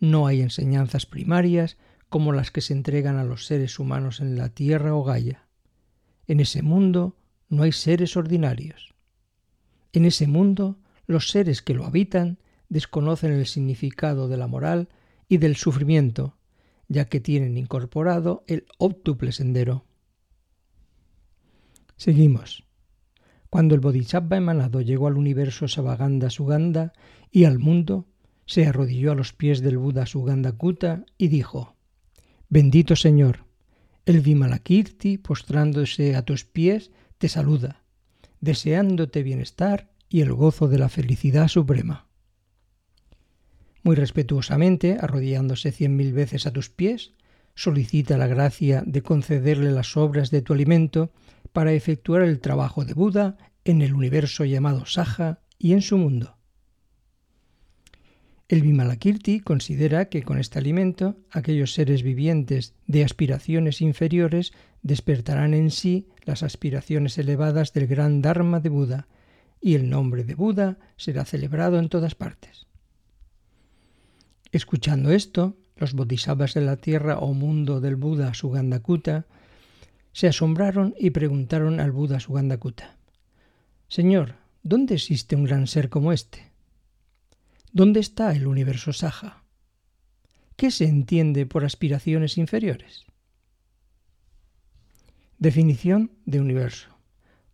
no 0.00 0.26
hay 0.26 0.40
enseñanzas 0.40 1.06
primarias 1.06 1.76
como 2.08 2.32
las 2.32 2.50
que 2.50 2.60
se 2.60 2.72
entregan 2.72 3.16
a 3.16 3.24
los 3.24 3.46
seres 3.46 3.78
humanos 3.78 4.20
en 4.20 4.36
la 4.36 4.48
Tierra 4.48 4.94
o 4.94 5.04
Gaia. 5.04 5.46
En 6.26 6.40
ese 6.40 6.62
mundo 6.62 7.16
no 7.48 7.62
hay 7.62 7.72
seres 7.72 8.16
ordinarios. 8.16 8.94
En 9.92 10.04
ese 10.04 10.26
mundo, 10.26 10.78
los 11.06 11.30
seres 11.30 11.62
que 11.62 11.74
lo 11.74 11.86
habitan 11.86 12.38
desconocen 12.68 13.32
el 13.32 13.46
significado 13.46 14.28
de 14.28 14.36
la 14.36 14.46
moral 14.46 14.88
y 15.28 15.38
del 15.38 15.56
sufrimiento, 15.56 16.36
ya 16.88 17.06
que 17.06 17.20
tienen 17.20 17.56
incorporado 17.56 18.44
el 18.46 18.66
óptuple 18.78 19.32
sendero. 19.32 19.84
Seguimos. 21.96 22.64
Cuando 23.50 23.74
el 23.74 23.80
Bodhisattva 23.80 24.36
emanado 24.36 24.82
llegó 24.82 25.06
al 25.06 25.16
universo 25.16 25.68
Savaganda 25.68 26.28
Suganda 26.28 26.92
y 27.30 27.44
al 27.44 27.58
mundo, 27.58 28.06
se 28.44 28.66
arrodilló 28.66 29.12
a 29.12 29.14
los 29.14 29.32
pies 29.32 29.60
del 29.60 29.78
Buda 29.78 30.04
Suganda 30.04 30.52
Kuta 30.52 31.04
y 31.16 31.28
dijo: 31.28 31.76
Bendito 32.48 32.96
Señor, 32.96 33.44
el 34.06 34.20
Vimalakirti, 34.20 35.18
postrándose 35.18 36.16
a 36.16 36.22
tus 36.22 36.44
pies, 36.44 36.90
te 37.18 37.28
saluda 37.28 37.82
deseándote 38.40 39.22
bienestar 39.22 39.90
y 40.08 40.20
el 40.20 40.32
gozo 40.32 40.68
de 40.68 40.78
la 40.78 40.88
felicidad 40.88 41.48
suprema. 41.48 42.06
Muy 43.82 43.96
respetuosamente, 43.96 44.96
arrodillándose 45.00 45.72
cien 45.72 45.96
mil 45.96 46.12
veces 46.12 46.46
a 46.46 46.52
tus 46.52 46.70
pies, 46.70 47.12
solicita 47.54 48.16
la 48.16 48.26
gracia 48.26 48.82
de 48.86 49.02
concederle 49.02 49.72
las 49.72 49.96
obras 49.96 50.30
de 50.30 50.42
tu 50.42 50.52
alimento 50.52 51.12
para 51.52 51.72
efectuar 51.72 52.22
el 52.22 52.40
trabajo 52.40 52.84
de 52.84 52.94
Buda 52.94 53.36
en 53.64 53.82
el 53.82 53.94
universo 53.94 54.44
llamado 54.44 54.86
Saja 54.86 55.40
y 55.58 55.72
en 55.72 55.82
su 55.82 55.98
mundo. 55.98 56.37
El 58.48 58.62
Vimalakirti 58.62 59.40
considera 59.40 60.06
que 60.06 60.22
con 60.22 60.38
este 60.38 60.58
alimento 60.58 61.16
aquellos 61.30 61.74
seres 61.74 62.02
vivientes 62.02 62.74
de 62.86 63.04
aspiraciones 63.04 63.82
inferiores 63.82 64.52
despertarán 64.82 65.52
en 65.52 65.70
sí 65.70 66.08
las 66.24 66.42
aspiraciones 66.42 67.18
elevadas 67.18 67.74
del 67.74 67.86
gran 67.86 68.22
Dharma 68.22 68.60
de 68.60 68.70
Buda, 68.70 69.06
y 69.60 69.74
el 69.74 69.90
nombre 69.90 70.24
de 70.24 70.34
Buda 70.34 70.78
será 70.96 71.26
celebrado 71.26 71.78
en 71.78 71.90
todas 71.90 72.14
partes. 72.14 72.66
Escuchando 74.50 75.10
esto, 75.10 75.58
los 75.76 75.92
bodhisattvas 75.92 76.54
de 76.54 76.62
la 76.62 76.76
tierra 76.76 77.18
o 77.18 77.34
mundo 77.34 77.80
del 77.82 77.96
Buda 77.96 78.32
Sugandakuta 78.32 79.26
se 80.12 80.26
asombraron 80.26 80.94
y 80.98 81.10
preguntaron 81.10 81.80
al 81.80 81.92
Buda 81.92 82.18
Sugandakuta: 82.18 82.96
Señor, 83.88 84.36
¿dónde 84.62 84.94
existe 84.94 85.36
un 85.36 85.44
gran 85.44 85.66
ser 85.66 85.90
como 85.90 86.12
este? 86.12 86.47
¿Dónde 87.72 88.00
está 88.00 88.34
el 88.34 88.46
universo 88.46 88.92
Saja? 88.92 89.44
¿Qué 90.56 90.70
se 90.70 90.86
entiende 90.86 91.46
por 91.46 91.64
aspiraciones 91.64 92.38
inferiores? 92.38 93.04
Definición 95.38 96.10
de 96.24 96.40
universo. 96.40 96.88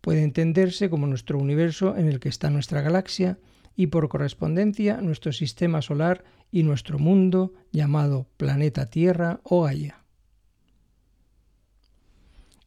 Puede 0.01 0.23
entenderse 0.23 0.89
como 0.89 1.05
nuestro 1.05 1.37
universo 1.37 1.97
en 1.97 2.07
el 2.07 2.19
que 2.19 2.29
está 2.29 2.49
nuestra 2.49 2.81
galaxia 2.81 3.39
y 3.75 3.87
por 3.87 4.07
correspondencia 4.07 5.01
nuestro 5.01 5.33
sistema 5.33 5.81
solar 5.81 6.23
y 6.49 6.63
nuestro 6.63 6.97
mundo 6.97 7.53
llamado 7.71 8.27
planeta 8.37 8.89
Tierra 8.89 9.41
o 9.43 9.63
Gaia. 9.63 10.03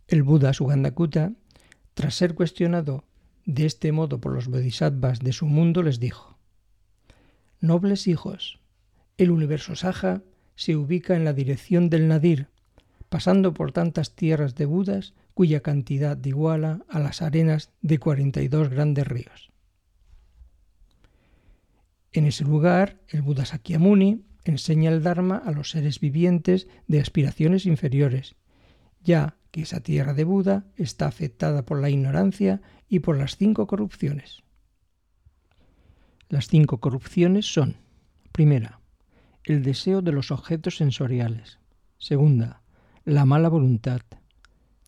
El 0.06 0.22
Buda 0.22 0.52
Sugandakuta, 0.52 1.32
tras 1.94 2.14
ser 2.14 2.34
cuestionado 2.34 3.04
de 3.46 3.66
este 3.66 3.90
modo 3.92 4.20
por 4.20 4.32
los 4.32 4.48
bodhisattvas 4.48 5.20
de 5.20 5.32
su 5.32 5.46
mundo, 5.46 5.82
les 5.82 5.98
dijo: 5.98 6.37
Nobles 7.60 8.06
hijos, 8.06 8.60
el 9.16 9.32
universo 9.32 9.74
Saja 9.74 10.22
se 10.54 10.76
ubica 10.76 11.16
en 11.16 11.24
la 11.24 11.32
dirección 11.32 11.90
del 11.90 12.06
Nadir, 12.06 12.48
pasando 13.08 13.52
por 13.52 13.72
tantas 13.72 14.14
tierras 14.14 14.54
de 14.54 14.64
Budas 14.64 15.14
cuya 15.34 15.60
cantidad 15.60 16.22
iguala 16.24 16.84
a 16.88 17.00
las 17.00 17.20
arenas 17.20 17.72
de 17.82 17.98
42 17.98 18.68
grandes 18.68 19.06
ríos. 19.08 19.50
En 22.12 22.26
ese 22.26 22.44
lugar, 22.44 23.00
el 23.08 23.22
Buda 23.22 23.44
Sakyamuni 23.44 24.24
enseña 24.44 24.90
el 24.90 25.02
Dharma 25.02 25.36
a 25.36 25.50
los 25.50 25.70
seres 25.70 25.98
vivientes 25.98 26.68
de 26.86 27.00
aspiraciones 27.00 27.66
inferiores, 27.66 28.36
ya 29.02 29.36
que 29.50 29.62
esa 29.62 29.80
tierra 29.80 30.14
de 30.14 30.24
Buda 30.24 30.66
está 30.76 31.06
afectada 31.06 31.64
por 31.64 31.80
la 31.80 31.90
ignorancia 31.90 32.60
y 32.88 33.00
por 33.00 33.18
las 33.18 33.36
cinco 33.36 33.66
corrupciones. 33.66 34.44
Las 36.28 36.48
cinco 36.48 36.78
corrupciones 36.78 37.46
son, 37.46 37.76
primera, 38.32 38.80
el 39.44 39.62
deseo 39.62 40.02
de 40.02 40.12
los 40.12 40.30
objetos 40.30 40.76
sensoriales. 40.76 41.58
Segunda, 41.96 42.62
la 43.04 43.24
mala 43.24 43.48
voluntad. 43.48 44.02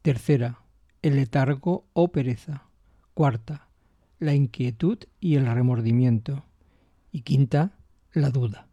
Tercera, 0.02 0.60
el 1.00 1.16
letargo 1.16 1.86
o 1.94 2.12
pereza. 2.12 2.64
Cuarta, 3.14 3.68
la 4.18 4.34
inquietud 4.34 4.98
y 5.18 5.36
el 5.36 5.46
remordimiento. 5.46 6.44
Y 7.10 7.22
quinta, 7.22 7.72
la 8.12 8.28
duda. 8.28 8.68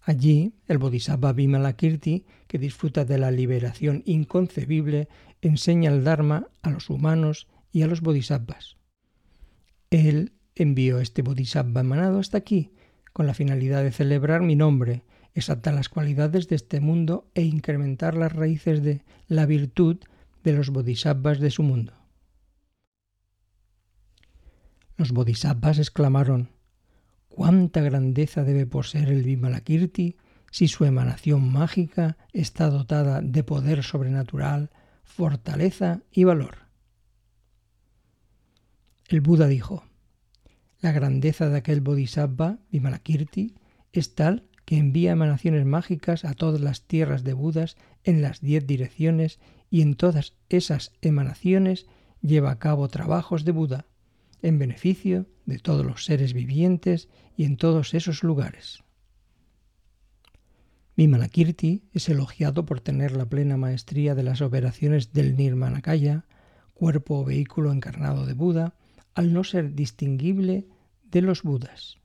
Allí, 0.00 0.54
el 0.68 0.78
Bodhisattva 0.78 1.32
Vimalakirti, 1.32 2.24
que 2.46 2.58
disfruta 2.58 3.04
de 3.04 3.18
la 3.18 3.30
liberación 3.30 4.02
inconcebible, 4.04 5.08
enseña 5.40 5.90
el 5.90 6.04
Dharma 6.04 6.46
a 6.62 6.70
los 6.70 6.88
humanos 6.88 7.48
y 7.72 7.82
a 7.82 7.86
los 7.88 8.00
Bodhisattvas. 8.00 8.76
Él 9.90 10.32
envió 10.54 11.00
este 11.00 11.22
Bodhisattva 11.22 11.80
emanado 11.80 12.18
hasta 12.18 12.38
aquí, 12.38 12.70
con 13.12 13.26
la 13.26 13.34
finalidad 13.34 13.82
de 13.82 13.92
celebrar 13.92 14.42
mi 14.42 14.56
nombre, 14.56 15.04
exaltar 15.34 15.74
las 15.74 15.88
cualidades 15.88 16.48
de 16.48 16.56
este 16.56 16.80
mundo 16.80 17.30
e 17.34 17.42
incrementar 17.42 18.16
las 18.16 18.32
raíces 18.32 18.82
de 18.82 19.04
la 19.28 19.46
virtud 19.46 19.98
de 20.44 20.52
los 20.52 20.70
Bodhisattvas 20.70 21.40
de 21.40 21.50
su 21.50 21.62
mundo. 21.62 21.92
Los 24.96 25.12
Bodhisattvas 25.12 25.78
exclamaron, 25.78 26.50
cuánta 27.28 27.80
grandeza 27.80 28.44
debe 28.44 28.66
poseer 28.66 29.08
el 29.08 29.22
Vimalakirti 29.22 30.16
si 30.50 30.68
su 30.68 30.84
emanación 30.84 31.50
mágica 31.50 32.18
está 32.32 32.68
dotada 32.68 33.22
de 33.22 33.42
poder 33.42 33.82
sobrenatural, 33.82 34.70
fortaleza 35.02 36.02
y 36.10 36.24
valor. 36.24 36.58
El 39.08 39.22
Buda 39.22 39.46
dijo, 39.46 39.84
la 40.82 40.92
grandeza 40.92 41.48
de 41.48 41.56
aquel 41.56 41.80
Bodhisattva, 41.80 42.58
Vimalakirti, 42.70 43.54
es 43.92 44.14
tal 44.14 44.48
que 44.64 44.76
envía 44.76 45.12
emanaciones 45.12 45.64
mágicas 45.64 46.24
a 46.24 46.34
todas 46.34 46.60
las 46.60 46.82
tierras 46.82 47.24
de 47.24 47.32
Budas 47.32 47.76
en 48.04 48.20
las 48.20 48.40
diez 48.40 48.66
direcciones 48.66 49.38
y 49.70 49.80
en 49.80 49.94
todas 49.94 50.34
esas 50.48 50.92
emanaciones 51.00 51.86
lleva 52.20 52.50
a 52.50 52.58
cabo 52.58 52.88
trabajos 52.88 53.44
de 53.44 53.52
Buda 53.52 53.86
en 54.42 54.58
beneficio 54.58 55.26
de 55.46 55.58
todos 55.58 55.86
los 55.86 56.04
seres 56.04 56.34
vivientes 56.34 57.08
y 57.36 57.44
en 57.44 57.56
todos 57.56 57.94
esos 57.94 58.24
lugares. 58.24 58.82
Vimalakirti 60.96 61.84
es 61.92 62.08
elogiado 62.08 62.66
por 62.66 62.80
tener 62.80 63.12
la 63.12 63.26
plena 63.26 63.56
maestría 63.56 64.16
de 64.16 64.24
las 64.24 64.42
operaciones 64.42 65.12
del 65.12 65.36
Nirmanakaya, 65.36 66.26
cuerpo 66.74 67.20
o 67.20 67.24
vehículo 67.24 67.72
encarnado 67.72 68.26
de 68.26 68.34
Buda, 68.34 68.74
al 69.14 69.32
no 69.32 69.44
ser 69.44 69.74
distinguible 69.74 70.66
de 71.04 71.22
los 71.22 71.42
Budas. 71.42 71.98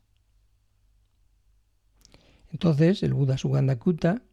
Entonces 2.51 3.03
el 3.03 3.13
Buda 3.13 3.37
Sugandakuta 3.37 4.23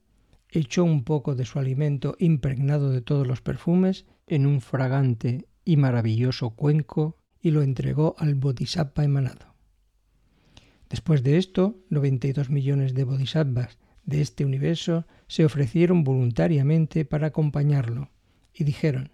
echó 0.49 0.85
un 0.85 1.05
poco 1.05 1.35
de 1.35 1.45
su 1.45 1.59
alimento 1.59 2.17
impregnado 2.19 2.91
de 2.91 3.01
todos 3.01 3.27
los 3.27 3.41
perfumes 3.41 4.07
en 4.27 4.47
un 4.47 4.61
fragante 4.61 5.49
y 5.65 5.77
maravilloso 5.77 6.51
cuenco 6.51 7.19
y 7.41 7.51
lo 7.51 7.63
entregó 7.63 8.15
al 8.19 8.35
Bodhisattva 8.35 9.05
emanado. 9.05 9.55
Después 10.89 11.23
de 11.23 11.39
esto, 11.39 11.81
92 11.91 12.51
millones 12.51 12.95
de 12.95 13.05
bodhisattvas 13.05 13.79
de 14.05 14.21
este 14.21 14.45
universo 14.45 15.07
se 15.27 15.45
ofrecieron 15.45 16.05
voluntariamente 16.05 17.05
para 17.05 17.29
acompañarlo 17.29 18.11
y 18.53 18.65
dijeron, 18.65 19.11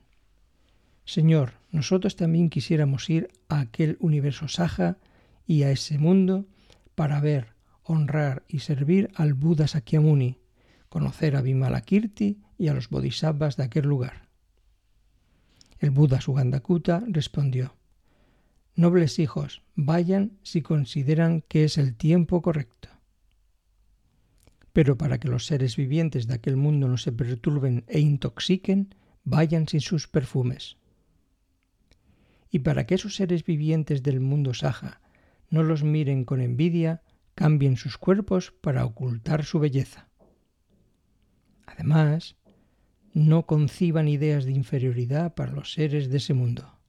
Señor, 1.10 1.54
nosotros 1.72 2.14
también 2.14 2.50
quisiéramos 2.50 3.10
ir 3.10 3.32
a 3.48 3.58
aquel 3.58 3.96
universo 3.98 4.46
Saja 4.46 4.98
y 5.44 5.64
a 5.64 5.72
ese 5.72 5.98
mundo 5.98 6.46
para 6.94 7.20
ver, 7.20 7.48
honrar 7.82 8.44
y 8.46 8.60
servir 8.60 9.10
al 9.16 9.34
Buda 9.34 9.66
Sakyamuni, 9.66 10.38
conocer 10.88 11.34
a 11.34 11.42
Vimalakirti 11.42 12.38
y 12.56 12.68
a 12.68 12.74
los 12.74 12.90
bodhisattvas 12.90 13.56
de 13.56 13.64
aquel 13.64 13.86
lugar. 13.86 14.28
El 15.80 15.90
Buda 15.90 16.20
Sugandakuta 16.20 17.02
respondió, 17.08 17.74
Nobles 18.76 19.18
hijos, 19.18 19.62
vayan 19.74 20.38
si 20.44 20.62
consideran 20.62 21.42
que 21.48 21.64
es 21.64 21.76
el 21.76 21.96
tiempo 21.96 22.40
correcto. 22.40 22.88
Pero 24.72 24.96
para 24.96 25.18
que 25.18 25.26
los 25.26 25.44
seres 25.44 25.74
vivientes 25.74 26.28
de 26.28 26.34
aquel 26.34 26.56
mundo 26.56 26.86
no 26.86 26.98
se 26.98 27.10
perturben 27.10 27.82
e 27.88 27.98
intoxiquen, 27.98 28.94
vayan 29.24 29.66
sin 29.66 29.80
sus 29.80 30.06
perfumes. 30.06 30.76
Y 32.50 32.60
para 32.60 32.86
que 32.86 32.96
esos 32.96 33.14
seres 33.16 33.44
vivientes 33.44 34.02
del 34.02 34.20
mundo 34.20 34.54
Saja 34.54 35.00
no 35.48 35.62
los 35.62 35.82
miren 35.82 36.24
con 36.24 36.40
envidia, 36.40 37.02
cambien 37.34 37.76
sus 37.76 37.98
cuerpos 37.98 38.52
para 38.60 38.84
ocultar 38.84 39.44
su 39.44 39.58
belleza. 39.58 40.08
Además, 41.66 42.36
no 43.12 43.46
conciban 43.46 44.08
ideas 44.08 44.44
de 44.44 44.52
inferioridad 44.52 45.34
para 45.34 45.52
los 45.52 45.72
seres 45.72 46.10
de 46.10 46.18
ese 46.18 46.34
mundo 46.34 46.80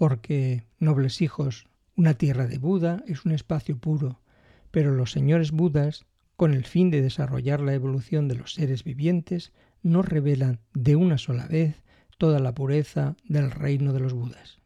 porque, 0.00 0.64
nobles 0.78 1.20
hijos, 1.20 1.66
una 1.94 2.14
tierra 2.14 2.46
de 2.46 2.56
Buda 2.56 3.04
es 3.06 3.26
un 3.26 3.32
espacio 3.32 3.76
puro, 3.76 4.22
pero 4.70 4.92
los 4.92 5.12
señores 5.12 5.50
Budas, 5.50 6.06
con 6.36 6.54
el 6.54 6.64
fin 6.64 6.90
de 6.90 7.02
desarrollar 7.02 7.60
la 7.60 7.74
evolución 7.74 8.26
de 8.26 8.36
los 8.36 8.54
seres 8.54 8.82
vivientes, 8.82 9.52
no 9.82 10.00
revelan 10.00 10.60
de 10.72 10.96
una 10.96 11.18
sola 11.18 11.46
vez 11.48 11.82
toda 12.20 12.38
la 12.38 12.54
pureza 12.54 13.16
del 13.24 13.50
reino 13.50 13.94
de 13.94 14.00
los 14.00 14.12
Budas. 14.12 14.58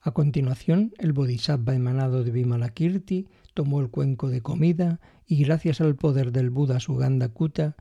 A 0.00 0.12
continuación, 0.12 0.94
el 0.98 1.12
Bodhisattva 1.12 1.74
emanado 1.74 2.22
de 2.22 2.30
Vimalakirti 2.30 3.26
tomó 3.52 3.80
el 3.80 3.90
cuenco 3.90 4.30
de 4.30 4.40
comida 4.40 5.00
y 5.26 5.42
gracias 5.42 5.80
al 5.80 5.96
poder 5.96 6.30
del 6.30 6.50
Buda 6.50 6.78
Suganda 6.78 7.28
Kuta 7.28 7.74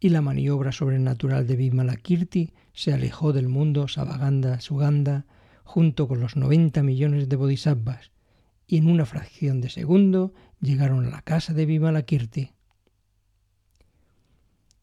y 0.00 0.10
la 0.10 0.20
maniobra 0.20 0.70
sobrenatural 0.70 1.46
de 1.46 1.56
Vimalakirti 1.56 2.52
se 2.74 2.92
alejó 2.92 3.32
del 3.32 3.48
mundo 3.48 3.88
Savaganda 3.88 4.60
Suganda 4.60 5.24
junto 5.64 6.06
con 6.06 6.20
los 6.20 6.36
90 6.36 6.82
millones 6.82 7.30
de 7.30 7.36
bodhisattvas 7.36 8.10
y 8.66 8.76
en 8.76 8.90
una 8.90 9.06
fracción 9.06 9.62
de 9.62 9.70
segundo 9.70 10.34
llegaron 10.60 11.06
a 11.06 11.10
la 11.10 11.22
casa 11.22 11.54
de 11.54 11.64
Vimalakirti. 11.64 12.55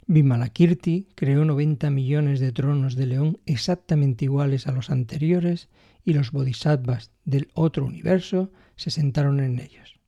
Vimalakirti 0.08 1.08
creó 1.16 1.46
90 1.46 1.90
millones 1.90 2.40
de 2.40 2.52
tronos 2.52 2.96
de 2.96 3.08
león 3.08 3.40
exactamente 3.46 4.26
iguales 4.26 4.68
a 4.68 4.72
los 4.72 4.90
anteriores 4.90 5.70
y 6.04 6.14
los 6.14 6.32
bodhisattvas 6.32 7.12
del 7.26 7.50
otro 7.54 7.86
universo 7.86 8.52
se 8.76 8.92
sentaron 8.92 9.40
en 9.40 9.60
ellos. 9.60 10.00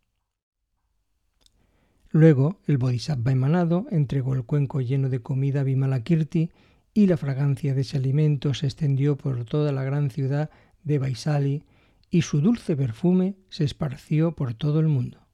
Luego 2.09 2.61
el 2.65 2.77
Bodhisattva 2.77 3.31
emanado 3.31 3.87
entregó 3.91 4.35
el 4.35 4.45
cuenco 4.45 4.79
lleno 4.79 5.09
de 5.09 5.21
comida 5.21 5.61
a 5.61 5.63
Vimalakirti 5.63 6.51
y 6.93 7.07
la 7.07 7.17
fragancia 7.17 7.73
de 7.73 7.81
ese 7.81 7.97
alimento 7.97 8.53
se 8.53 8.67
extendió 8.67 9.17
por 9.17 9.43
toda 9.43 9.73
la 9.73 9.83
gran 9.83 10.09
ciudad 10.09 10.49
de 10.83 10.97
Vaisali 10.97 11.63
y 12.09 12.21
su 12.21 12.39
dulce 12.39 12.77
perfume 12.77 13.35
se 13.49 13.65
esparció 13.65 14.33
por 14.33 14.53
todo 14.53 14.79
el 14.79 14.87
mundo. 14.87 15.27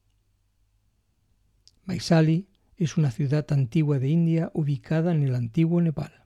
Vaisali 1.86 2.48
es 2.84 2.96
una 2.96 3.10
ciudad 3.10 3.46
antigua 3.52 3.98
de 3.98 4.08
India 4.08 4.50
ubicada 4.54 5.12
en 5.12 5.22
el 5.22 5.34
antiguo 5.34 5.80
Nepal. 5.80 6.24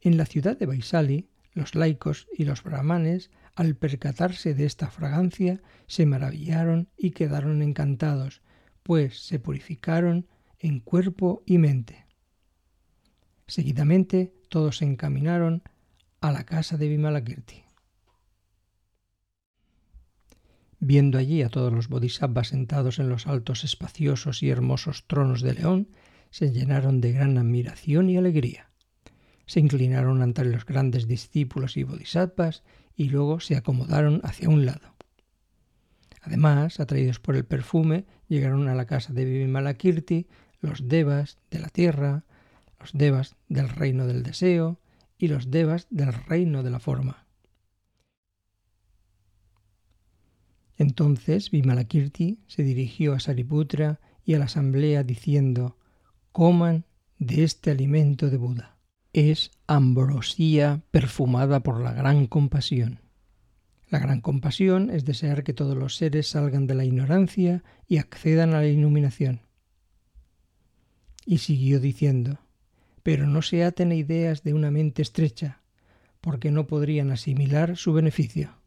En 0.00 0.16
la 0.16 0.26
ciudad 0.26 0.58
de 0.58 0.66
Vaisali, 0.66 1.30
los 1.52 1.74
laicos 1.74 2.28
y 2.36 2.44
los 2.44 2.62
brahmanes, 2.62 3.30
al 3.54 3.76
percatarse 3.76 4.54
de 4.54 4.66
esta 4.66 4.90
fragancia, 4.90 5.60
se 5.86 6.06
maravillaron 6.06 6.88
y 6.96 7.10
quedaron 7.12 7.62
encantados, 7.62 8.42
pues 8.82 9.26
se 9.26 9.38
purificaron 9.38 10.26
en 10.58 10.80
cuerpo 10.80 11.42
y 11.46 11.58
mente. 11.58 12.06
Seguidamente 13.46 14.34
todos 14.48 14.78
se 14.78 14.84
encaminaron 14.84 15.62
a 16.20 16.30
la 16.30 16.44
casa 16.44 16.76
de 16.76 16.88
Vimalakirti. 16.88 17.69
Viendo 20.80 21.18
allí 21.18 21.42
a 21.42 21.50
todos 21.50 21.70
los 21.72 21.88
bodhisattvas 21.88 22.48
sentados 22.48 22.98
en 22.98 23.10
los 23.10 23.26
altos, 23.26 23.64
espaciosos 23.64 24.42
y 24.42 24.48
hermosos 24.48 25.06
tronos 25.06 25.42
de 25.42 25.52
león, 25.52 25.88
se 26.30 26.52
llenaron 26.52 27.02
de 27.02 27.12
gran 27.12 27.36
admiración 27.36 28.08
y 28.08 28.16
alegría. 28.16 28.70
Se 29.44 29.60
inclinaron 29.60 30.22
ante 30.22 30.42
los 30.44 30.64
grandes 30.64 31.06
discípulos 31.06 31.76
y 31.76 31.82
bodhisattvas 31.82 32.62
y 32.96 33.10
luego 33.10 33.40
se 33.40 33.56
acomodaron 33.56 34.20
hacia 34.24 34.48
un 34.48 34.64
lado. 34.64 34.94
Además, 36.22 36.80
atraídos 36.80 37.20
por 37.20 37.36
el 37.36 37.44
perfume, 37.44 38.06
llegaron 38.28 38.68
a 38.68 38.74
la 38.74 38.86
casa 38.86 39.12
de 39.12 39.24
Vimalakirti 39.26 40.28
los 40.60 40.88
devas 40.88 41.38
de 41.50 41.58
la 41.58 41.68
tierra, 41.68 42.24
los 42.78 42.92
devas 42.92 43.36
del 43.48 43.68
reino 43.68 44.06
del 44.06 44.22
deseo 44.22 44.80
y 45.18 45.28
los 45.28 45.50
devas 45.50 45.86
del 45.90 46.12
reino 46.12 46.62
de 46.62 46.70
la 46.70 46.78
forma. 46.78 47.26
Entonces 50.80 51.50
Vimalakirti 51.50 52.38
se 52.46 52.62
dirigió 52.62 53.12
a 53.12 53.20
Sariputra 53.20 54.00
y 54.24 54.32
a 54.32 54.38
la 54.38 54.46
asamblea 54.46 55.02
diciendo, 55.02 55.76
coman 56.32 56.86
de 57.18 57.44
este 57.44 57.70
alimento 57.70 58.30
de 58.30 58.38
Buda. 58.38 58.78
Es 59.12 59.50
ambrosía 59.66 60.80
perfumada 60.90 61.60
por 61.60 61.82
la 61.82 61.92
gran 61.92 62.26
compasión. 62.26 63.00
La 63.90 63.98
gran 63.98 64.22
compasión 64.22 64.88
es 64.88 65.04
desear 65.04 65.44
que 65.44 65.52
todos 65.52 65.76
los 65.76 65.96
seres 65.96 66.28
salgan 66.28 66.66
de 66.66 66.74
la 66.74 66.86
ignorancia 66.86 67.62
y 67.86 67.98
accedan 67.98 68.54
a 68.54 68.60
la 68.60 68.66
iluminación. 68.66 69.42
Y 71.26 71.38
siguió 71.38 71.78
diciendo, 71.78 72.38
pero 73.02 73.26
no 73.26 73.42
se 73.42 73.64
aten 73.64 73.90
a 73.90 73.96
ideas 73.96 74.44
de 74.44 74.54
una 74.54 74.70
mente 74.70 75.02
estrecha, 75.02 75.60
porque 76.22 76.50
no 76.50 76.66
podrían 76.66 77.10
asimilar 77.10 77.76
su 77.76 77.92
beneficio. 77.92 78.59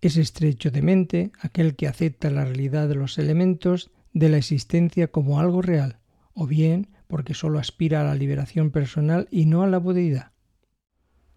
Es 0.00 0.16
estrecho 0.16 0.70
de 0.70 0.82
mente 0.82 1.32
aquel 1.40 1.76
que 1.76 1.86
acepta 1.86 2.30
la 2.30 2.44
realidad 2.44 2.88
de 2.88 2.94
los 2.94 3.18
elementos 3.18 3.90
de 4.12 4.28
la 4.28 4.38
existencia 4.38 5.08
como 5.08 5.40
algo 5.40 5.62
real, 5.62 5.98
o 6.32 6.46
bien 6.46 6.88
porque 7.06 7.34
sólo 7.34 7.58
aspira 7.58 8.00
a 8.00 8.04
la 8.04 8.14
liberación 8.14 8.70
personal 8.70 9.28
y 9.30 9.46
no 9.46 9.62
a 9.62 9.66
la 9.66 9.78
budeidad. 9.78 10.32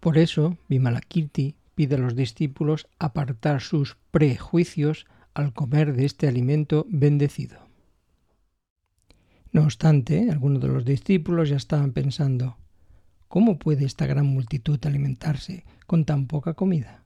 Por 0.00 0.18
eso, 0.18 0.56
Vimalakirti 0.68 1.56
pide 1.74 1.96
a 1.96 1.98
los 1.98 2.16
discípulos 2.16 2.88
apartar 2.98 3.60
sus 3.60 3.96
prejuicios 4.10 5.06
al 5.34 5.52
comer 5.52 5.94
de 5.94 6.04
este 6.04 6.28
alimento 6.28 6.86
bendecido. 6.88 7.58
No 9.52 9.64
obstante, 9.64 10.30
algunos 10.30 10.62
de 10.62 10.68
los 10.68 10.84
discípulos 10.84 11.48
ya 11.48 11.56
estaban 11.56 11.92
pensando 11.92 12.56
¿Cómo 13.28 13.58
puede 13.58 13.84
esta 13.84 14.06
gran 14.06 14.26
multitud 14.26 14.78
alimentarse 14.86 15.64
con 15.86 16.04
tan 16.04 16.28
poca 16.28 16.54
comida? 16.54 17.03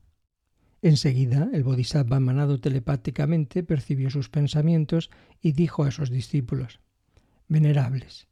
Enseguida, 0.81 1.51
el 1.53 1.65
Bodhisattva 1.65 2.19
emanado 2.19 2.61
telepáticamente 2.61 3.65
percibió 3.65 4.11
sus 4.11 4.29
pensamientos 4.29 5.11
y 5.43 5.53
dijo 5.53 5.85
a 5.85 5.91
sus 5.91 6.11
discípulos 6.11 6.81
Venerables, 7.49 8.29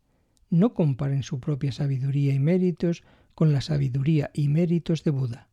no 0.51 0.75
comparen 0.75 1.23
su 1.23 1.41
propia 1.41 1.73
sabiduría 1.73 2.35
y 2.35 2.39
méritos 2.39 3.03
con 3.35 3.53
la 3.53 3.61
sabiduría 3.61 4.31
y 4.33 4.49
méritos 4.49 5.03
de 5.03 5.11
Buda. 5.11 5.49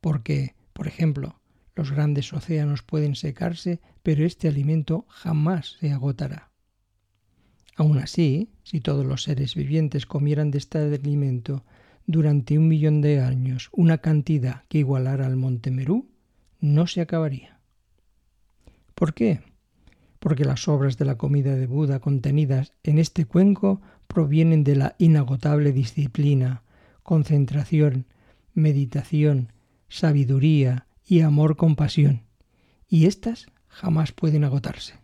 Porque, 0.00 0.54
por 0.72 0.86
ejemplo, 0.86 1.40
los 1.74 1.90
grandes 1.90 2.32
océanos 2.32 2.82
pueden 2.82 3.14
secarse, 3.16 3.80
pero 4.02 4.24
este 4.24 4.48
alimento 4.48 5.06
jamás 5.08 5.76
se 5.80 5.90
agotará. 5.90 6.50
Aun 7.76 7.98
así, 7.98 8.52
si 8.62 8.80
todos 8.80 9.06
los 9.06 9.22
seres 9.22 9.54
vivientes 9.54 10.06
comieran 10.06 10.50
de 10.50 10.58
este 10.58 10.78
alimento 10.78 11.64
durante 12.06 12.58
un 12.58 12.68
millón 12.68 13.00
de 13.00 13.20
años 13.20 13.70
una 13.72 13.98
cantidad 13.98 14.64
que 14.68 14.78
igualara 14.78 15.26
al 15.26 15.36
monte 15.36 15.70
Merú, 15.70 16.11
no 16.62 16.86
se 16.86 17.02
acabaría. 17.02 17.58
¿Por 18.94 19.12
qué? 19.12 19.40
Porque 20.20 20.44
las 20.44 20.68
obras 20.68 20.96
de 20.96 21.04
la 21.04 21.18
comida 21.18 21.56
de 21.56 21.66
Buda 21.66 21.98
contenidas 21.98 22.72
en 22.84 22.98
este 22.98 23.26
cuenco 23.26 23.82
provienen 24.06 24.62
de 24.62 24.76
la 24.76 24.94
inagotable 24.98 25.72
disciplina, 25.72 26.62
concentración, 27.02 28.06
meditación, 28.54 29.52
sabiduría 29.88 30.86
y 31.04 31.20
amor-compasión, 31.20 32.22
y 32.88 33.06
éstas 33.06 33.46
jamás 33.66 34.12
pueden 34.12 34.44
agotarse. 34.44 34.94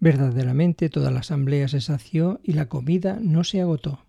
Verdaderamente 0.00 0.90
toda 0.90 1.10
la 1.10 1.20
asamblea 1.20 1.66
se 1.66 1.80
sació 1.80 2.40
y 2.42 2.52
la 2.52 2.68
comida 2.68 3.18
no 3.22 3.42
se 3.42 3.60
agotó. 3.62 4.04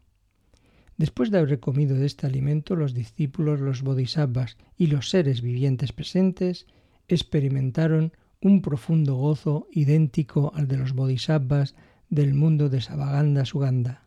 Después 1.00 1.32
de 1.32 1.38
haber 1.38 1.62
comido 1.62 1.96
de 1.96 2.06
este 2.06 2.28
alimento, 2.28 2.76
los 2.76 2.94
discípulos, 2.94 3.62
los 3.62 3.84
bodhisattvas 3.84 4.58
y 4.76 4.88
los 4.88 5.10
seres 5.10 5.42
vivientes 5.42 5.94
presentes 5.94 6.68
experimentaron 7.08 8.12
un 8.42 8.62
profundo 8.62 9.16
gozo 9.16 9.70
idéntico 9.72 10.52
al 10.54 10.68
de 10.68 10.76
los 10.76 10.92
bodhisattvas 10.92 11.74
del 12.10 12.34
mundo 12.34 12.68
de 12.68 12.82
Savaganda 12.82 13.46
Suganda. 13.46 14.04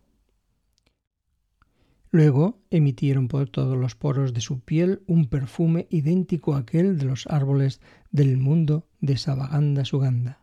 Luego 2.10 2.60
emitieron 2.68 3.26
por 3.26 3.48
todos 3.48 3.78
los 3.78 3.94
poros 3.94 4.34
de 4.34 4.42
su 4.42 4.60
piel 4.60 5.00
un 5.06 5.28
perfume 5.30 5.86
idéntico 5.88 6.54
a 6.54 6.58
aquel 6.58 6.98
de 6.98 7.06
los 7.06 7.26
árboles 7.26 7.80
del 8.10 8.36
mundo 8.36 8.86
de 9.00 9.16
Savaganda 9.16 9.86
Suganda. 9.86 10.41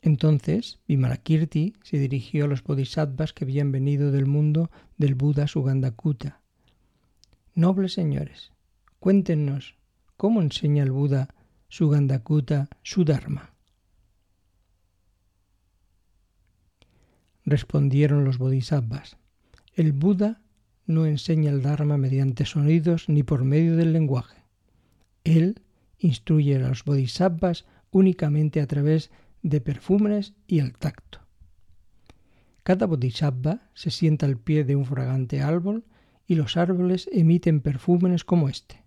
Entonces 0.00 0.78
Vimalakirti 0.86 1.74
se 1.82 1.98
dirigió 1.98 2.44
a 2.44 2.48
los 2.48 2.62
bodhisattvas 2.62 3.32
que 3.32 3.44
habían 3.44 3.72
venido 3.72 4.12
del 4.12 4.26
mundo 4.26 4.70
del 4.96 5.14
Buda 5.14 5.46
Sugandakuta. 5.46 6.40
Nobles 7.54 7.94
señores, 7.94 8.52
cuéntenos 9.00 9.74
cómo 10.16 10.40
enseña 10.40 10.84
el 10.84 10.92
Buda 10.92 11.34
Sugandakuta 11.68 12.68
su 12.82 13.04
Dharma. 13.04 13.52
Respondieron 17.44 18.24
los 18.24 18.38
bodhisattvas. 18.38 19.16
El 19.74 19.92
Buda 19.92 20.40
no 20.86 21.06
enseña 21.06 21.50
el 21.50 21.62
Dharma 21.62 21.96
mediante 21.98 22.44
sonidos 22.46 23.08
ni 23.08 23.22
por 23.22 23.44
medio 23.44 23.76
del 23.76 23.92
lenguaje. 23.92 24.42
Él 25.24 25.60
instruye 25.98 26.56
a 26.56 26.68
los 26.68 26.84
bodhisattvas 26.84 27.66
únicamente 27.90 28.60
a 28.60 28.66
través 28.66 29.08
de 29.08 29.27
perfumes 29.64 30.34
y 30.46 30.58
el 30.58 30.76
tacto. 30.76 31.20
Cada 32.62 32.86
bodhisattva 32.86 33.70
se 33.74 33.90
sienta 33.90 34.26
al 34.26 34.36
pie 34.36 34.64
de 34.64 34.76
un 34.76 34.84
fragante 34.84 35.40
árbol 35.40 35.84
y 36.26 36.34
los 36.34 36.56
árboles 36.56 37.08
emiten 37.12 37.60
perfumes 37.60 38.24
como 38.24 38.48
este. 38.48 38.84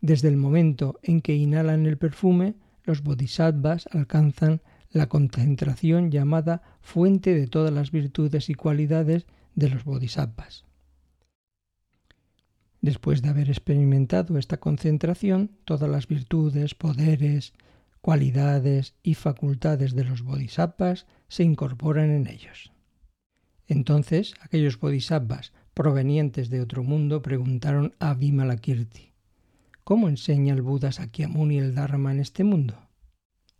Desde 0.00 0.28
el 0.28 0.36
momento 0.36 0.98
en 1.02 1.20
que 1.20 1.34
inhalan 1.34 1.86
el 1.86 1.98
perfume, 1.98 2.54
los 2.84 3.02
bodhisattvas 3.02 3.88
alcanzan 3.92 4.62
la 4.90 5.08
concentración 5.08 6.10
llamada 6.10 6.62
fuente 6.80 7.34
de 7.34 7.46
todas 7.46 7.72
las 7.72 7.90
virtudes 7.90 8.48
y 8.48 8.54
cualidades 8.54 9.26
de 9.54 9.68
los 9.68 9.84
bodhisattvas. 9.84 10.64
Después 12.80 13.22
de 13.22 13.30
haber 13.30 13.48
experimentado 13.48 14.38
esta 14.38 14.58
concentración, 14.58 15.50
todas 15.64 15.90
las 15.90 16.06
virtudes, 16.06 16.74
poderes, 16.74 17.54
cualidades 18.04 18.92
y 19.02 19.14
facultades 19.14 19.94
de 19.94 20.04
los 20.04 20.20
bodhisattvas 20.20 21.06
se 21.28 21.42
incorporan 21.42 22.10
en 22.10 22.26
ellos. 22.26 22.70
Entonces 23.66 24.34
aquellos 24.42 24.78
bodhisattvas 24.78 25.54
provenientes 25.72 26.50
de 26.50 26.60
otro 26.60 26.82
mundo 26.82 27.22
preguntaron 27.22 27.94
a 28.00 28.12
Vimalakirti, 28.12 29.14
¿cómo 29.84 30.10
enseña 30.10 30.52
el 30.52 30.60
Buda 30.60 30.92
Sakyamuni 30.92 31.56
el 31.56 31.74
Dharma 31.74 32.12
en 32.12 32.20
este 32.20 32.44
mundo? 32.44 32.90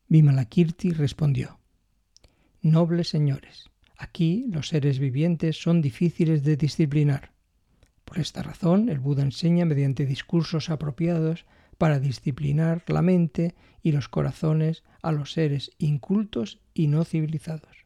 Vimalakirti 0.08 0.90
respondió, 0.90 1.58
Nobles 2.60 3.08
señores, 3.08 3.70
Aquí 3.96 4.44
los 4.50 4.68
seres 4.68 4.98
vivientes 4.98 5.56
son 5.56 5.80
difíciles 5.80 6.42
de 6.42 6.58
disciplinar. 6.58 7.32
Por 8.04 8.18
esta 8.18 8.42
razón, 8.42 8.90
el 8.90 8.98
Buda 8.98 9.22
enseña 9.22 9.64
mediante 9.64 10.04
discursos 10.04 10.68
apropiados 10.68 11.46
para 11.78 12.00
disciplinar 12.00 12.84
la 12.86 13.02
mente 13.02 13.54
y 13.82 13.92
los 13.92 14.08
corazones 14.08 14.82
a 15.02 15.12
los 15.12 15.32
seres 15.32 15.72
incultos 15.78 16.60
y 16.72 16.86
no 16.86 17.04
civilizados. 17.04 17.84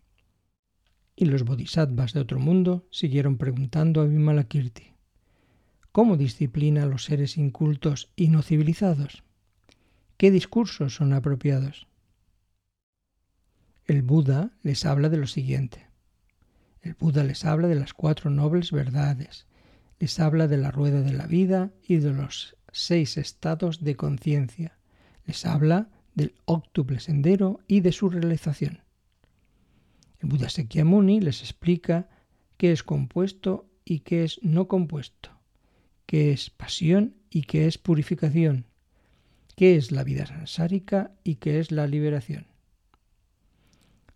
Y 1.17 1.25
los 1.25 1.45
bodhisattvas 1.45 2.13
de 2.13 2.21
otro 2.21 2.39
mundo 2.39 2.87
siguieron 2.91 3.39
preguntando 3.39 4.01
a 4.01 4.05
Vimalakirti, 4.05 4.95
¿cómo 5.91 6.17
disciplina 6.17 6.85
a 6.85 6.87
los 6.87 7.05
seres 7.05 7.37
incultos 7.37 8.13
y 8.15 8.29
no 8.29 8.43
civilizados? 8.43 9.25
¿Qué 10.17 10.31
discursos 10.31 10.95
son 10.95 11.13
apropiados? 11.13 11.89
El 13.85 14.03
Buda 14.03 14.53
les 14.63 14.85
habla 14.85 15.09
de 15.09 15.17
lo 15.17 15.27
siguiente. 15.27 15.89
El 16.83 16.95
Buda 16.95 17.25
les 17.25 17.45
habla 17.45 17.69
de 17.69 17.75
las 17.75 17.95
cuatro 17.95 18.31
nobles 18.31 18.71
verdades, 18.71 19.47
les 19.99 20.21
habla 20.21 20.47
de 20.47 20.59
la 20.59 20.71
rueda 20.71 21.01
de 21.01 21.15
la 21.15 21.27
vida 21.27 21.73
y 21.83 21.97
de 21.97 22.13
los 22.13 22.58
seis 22.73 23.17
estados 23.17 23.83
de 23.83 23.97
conciencia, 23.97 24.79
les 25.25 25.45
habla 25.47 25.91
del 26.15 26.35
óctuple 26.45 27.01
sendero 27.01 27.61
y 27.67 27.81
de 27.81 27.93
su 27.93 28.11
realización. 28.11 28.83
El 30.21 30.31
Buda 30.31 30.49
Sekyamuni 30.49 31.21
les 31.21 31.43
explica 31.43 32.09
qué 32.57 32.73
es 32.73 32.83
compuesto 32.83 33.71
y 33.85 34.01
qué 34.01 34.25
es 34.25 34.41
no 34.43 34.67
compuesto, 34.67 35.31
qué 36.07 36.33
es 36.33 36.51
pasión 36.51 37.15
y 37.31 37.43
qué 37.43 37.67
es 37.67 37.79
purificación, 37.79 38.67
qué 39.55 39.77
es 39.77 39.93
la 39.93 40.05
vida 40.05 40.27
sansárica 40.27 41.13
y 41.25 41.37
qué 41.37 41.61
es 41.61 41.71
la 41.71 41.87
liberación. 41.87 42.49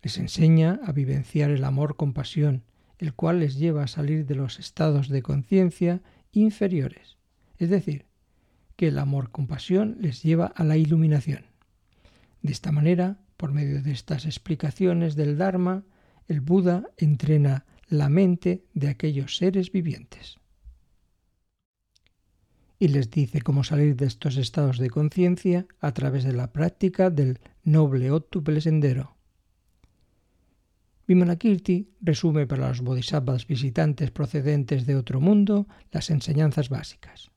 Les 0.02 0.18
enseña 0.18 0.80
a 0.84 0.92
vivenciar 0.92 1.50
el 1.50 1.62
amor 1.64 1.96
con 1.96 2.12
pasión, 2.12 2.64
el 2.98 3.14
cual 3.14 3.40
les 3.40 3.56
lleva 3.56 3.84
a 3.84 3.88
salir 3.88 4.26
de 4.26 4.34
los 4.34 4.58
estados 4.58 5.08
de 5.08 5.22
conciencia 5.22 6.02
inferiores. 6.32 7.18
Es 7.58 7.70
decir, 7.70 8.06
que 8.76 8.88
el 8.88 8.98
amor 8.98 9.30
con 9.30 9.46
pasión 9.46 9.96
les 10.00 10.22
lleva 10.22 10.46
a 10.46 10.64
la 10.64 10.76
iluminación. 10.76 11.46
De 12.42 12.52
esta 12.52 12.72
manera, 12.72 13.18
por 13.36 13.52
medio 13.52 13.82
de 13.82 13.92
estas 13.92 14.26
explicaciones 14.26 15.14
del 15.14 15.38
Dharma, 15.38 15.84
el 16.28 16.40
Buda 16.40 16.84
entrena 16.96 17.66
la 17.88 18.08
mente 18.08 18.64
de 18.74 18.88
aquellos 18.88 19.36
seres 19.36 19.72
vivientes. 19.72 20.38
Y 22.78 22.88
les 22.88 23.10
dice 23.10 23.42
cómo 23.42 23.62
salir 23.62 23.94
de 23.96 24.06
estos 24.06 24.36
estados 24.36 24.78
de 24.78 24.90
conciencia 24.90 25.66
a 25.80 25.92
través 25.92 26.24
de 26.24 26.32
la 26.32 26.52
práctica 26.52 27.10
del 27.10 27.38
noble 27.62 28.10
óctuple 28.10 28.60
sendero, 28.60 29.16
Vimalakirti 31.06 31.90
resume 32.00 32.46
para 32.46 32.68
los 32.68 32.80
bodhisattvas 32.80 33.46
visitantes 33.46 34.10
procedentes 34.10 34.86
de 34.86 34.96
otro 34.96 35.20
mundo 35.20 35.66
las 35.90 36.10
enseñanzas 36.10 36.68
básicas. 36.68 37.30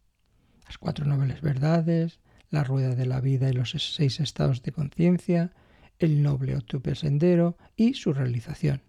Las 0.65 0.77
cuatro 0.77 1.05
nobles 1.05 1.41
verdades, 1.41 2.19
la 2.49 2.63
rueda 2.63 2.95
de 2.95 3.05
la 3.05 3.21
vida 3.21 3.49
y 3.49 3.53
los 3.53 3.71
seis 3.71 4.19
estados 4.19 4.61
de 4.63 4.71
conciencia, 4.71 5.53
el 5.99 6.21
noble 6.21 6.55
octuple 6.55 6.95
sendero 6.95 7.57
y 7.75 7.93
su 7.93 8.13
realización. 8.13 8.81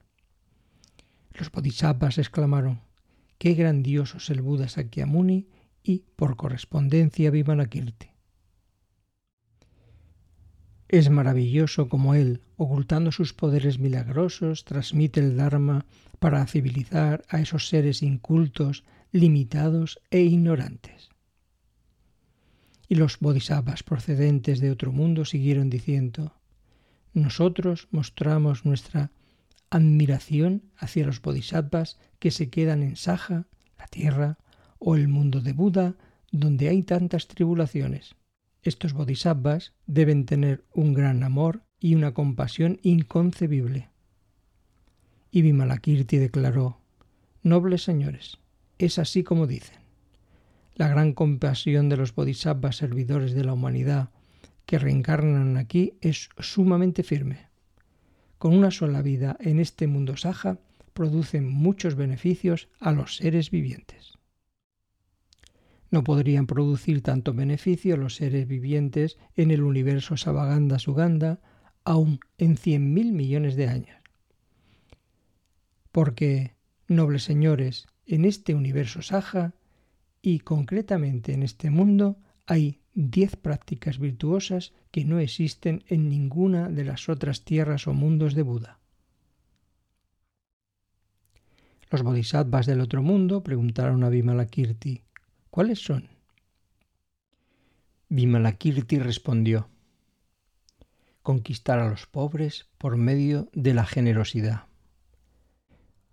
Los 1.33 1.51
bodhisattvas 1.51 2.19
exclamaron, 2.19 2.81
qué 3.39 3.55
grandioso 3.55 4.17
es 4.19 4.31
el 4.31 4.43
Buda 4.43 4.69
Sakyamuni 4.69 5.49
y, 5.83 6.05
por 6.17 6.37
correspondencia, 6.37 7.31
Vimalakirti. 7.31 8.09
Es 10.89 11.11
maravilloso 11.11 11.89
como 11.89 12.15
él, 12.15 12.43
ocultando 12.57 13.11
sus 13.11 13.35
poderes 13.35 13.79
milagrosos, 13.79 14.65
transmite 14.65 15.21
el 15.21 15.37
Dharma 15.37 15.85
para 16.21 16.47
civilizar 16.47 17.25
a 17.29 17.41
esos 17.41 17.69
seres 17.69 18.03
incultos, 18.03 18.85
limitados 19.11 20.01
e 20.11 20.21
ignorantes. 20.21 21.11
Y 22.88 22.94
los 22.94 23.18
bodhisattvas 23.18 23.83
procedentes 23.83 24.61
de 24.61 24.70
otro 24.70 24.92
mundo 24.92 25.25
siguieron 25.25 25.70
diciendo, 25.70 26.35
nosotros 27.12 27.88
mostramos 27.90 28.64
nuestra 28.64 29.11
admiración 29.70 30.62
hacia 30.77 31.07
los 31.07 31.20
bodhisattvas 31.20 31.99
que 32.18 32.31
se 32.31 32.51
quedan 32.51 32.83
en 32.83 32.96
Saja, 32.96 33.46
la 33.79 33.87
tierra, 33.87 34.38
o 34.79 34.96
el 34.96 35.09
mundo 35.09 35.40
de 35.40 35.53
Buda, 35.53 35.96
donde 36.31 36.68
hay 36.68 36.83
tantas 36.83 37.29
tribulaciones. 37.29 38.14
Estos 38.62 38.92
bodhisattvas 38.92 39.72
deben 39.87 40.27
tener 40.27 40.64
un 40.75 40.92
gran 40.92 41.22
amor 41.22 41.62
y 41.81 41.94
una 41.94 42.14
compasión 42.14 42.79
inconcebible. 42.83 43.90
Y 45.31 45.42
Vimalakirti 45.42 46.18
declaró, 46.18 46.81
Nobles 47.42 47.83
señores, 47.83 48.38
es 48.79 48.99
así 48.99 49.22
como 49.22 49.46
dicen. 49.46 49.86
La 50.77 50.87
gran 50.89 51.12
compasión 51.12 51.89
de 51.89 51.97
los 51.97 52.15
bodhisattvas 52.15 52.77
servidores 52.77 53.35
de 53.35 53.45
la 53.45 53.53
humanidad 53.53 54.11
que 54.65 54.79
reencarnan 54.79 55.57
aquí 55.57 55.95
es 56.01 56.29
sumamente 56.39 57.03
firme. 57.03 57.49
Con 58.39 58.55
una 58.55 58.71
sola 58.71 59.03
vida 59.03 59.37
en 59.41 59.59
este 59.59 59.89
mundo 59.89 60.17
saja 60.17 60.61
producen 60.93 61.49
muchos 61.49 61.97
beneficios 61.97 62.69
a 62.79 62.93
los 62.93 63.17
seres 63.17 63.51
vivientes 63.51 64.17
no 65.91 66.05
podrían 66.05 66.47
producir 66.47 67.03
tanto 67.03 67.33
beneficio 67.33 67.97
los 67.97 68.17
seres 68.17 68.47
vivientes 68.47 69.19
en 69.35 69.51
el 69.51 69.62
universo 69.62 70.17
Sabaganda 70.17 70.79
Suganda 70.79 71.41
aún 71.85 72.21
en 72.39 72.57
cien 72.57 72.93
mil 72.93 73.12
millones 73.12 73.57
de 73.57 73.69
años. 73.69 73.97
Porque, 75.93 76.55
nobles 76.89 77.23
señores, 77.23 77.87
en 78.05 78.25
este 78.25 78.55
universo 78.55 79.03
Saja 79.03 79.55
y 80.27 80.41
concretamente 80.41 81.35
en 81.35 81.45
este 81.45 81.71
mundo 81.71 82.19
hay 82.47 82.81
diez 82.95 83.37
prácticas 83.37 84.01
virtuosas 84.01 84.73
que 84.91 85.05
no 85.05 85.21
existen 85.21 85.85
en 85.87 86.09
ninguna 86.09 86.69
de 86.69 86.83
las 86.83 87.09
otras 87.09 87.45
tierras 87.45 87.87
o 87.87 87.95
mundos 87.95 88.35
de 88.35 88.43
Buda. 88.43 88.81
Los 91.93 92.03
bodhisattvas 92.03 92.67
del 92.67 92.81
otro 92.81 93.05
mundo 93.05 93.45
preguntaron 93.45 94.03
a 94.03 94.09
Vimalakirti 94.09 95.05
¿Cuáles 95.49 95.79
son? 95.79 96.09
Vimalakirti 98.09 98.99
respondió, 98.99 99.69
conquistar 101.23 101.79
a 101.79 101.89
los 101.89 102.07
pobres 102.07 102.67
por 102.79 102.97
medio 102.97 103.49
de 103.53 103.75
la 103.75 103.87
generosidad, 103.87 104.65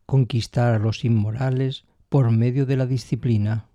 conquistar 0.05 0.75
a 0.75 0.79
los 0.79 1.03
inmorales 1.03 1.85
por 2.09 2.29
medio 2.29 2.67
de 2.67 2.77
la 2.77 2.85
disciplina, 2.85 3.69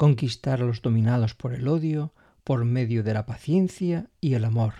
conquistar 0.00 0.62
a 0.62 0.64
los 0.64 0.80
dominados 0.80 1.34
por 1.34 1.52
el 1.52 1.68
odio 1.68 2.14
por 2.42 2.64
medio 2.64 3.02
de 3.02 3.12
la 3.12 3.26
paciencia 3.26 4.08
y 4.18 4.32
el 4.32 4.46
amor, 4.46 4.72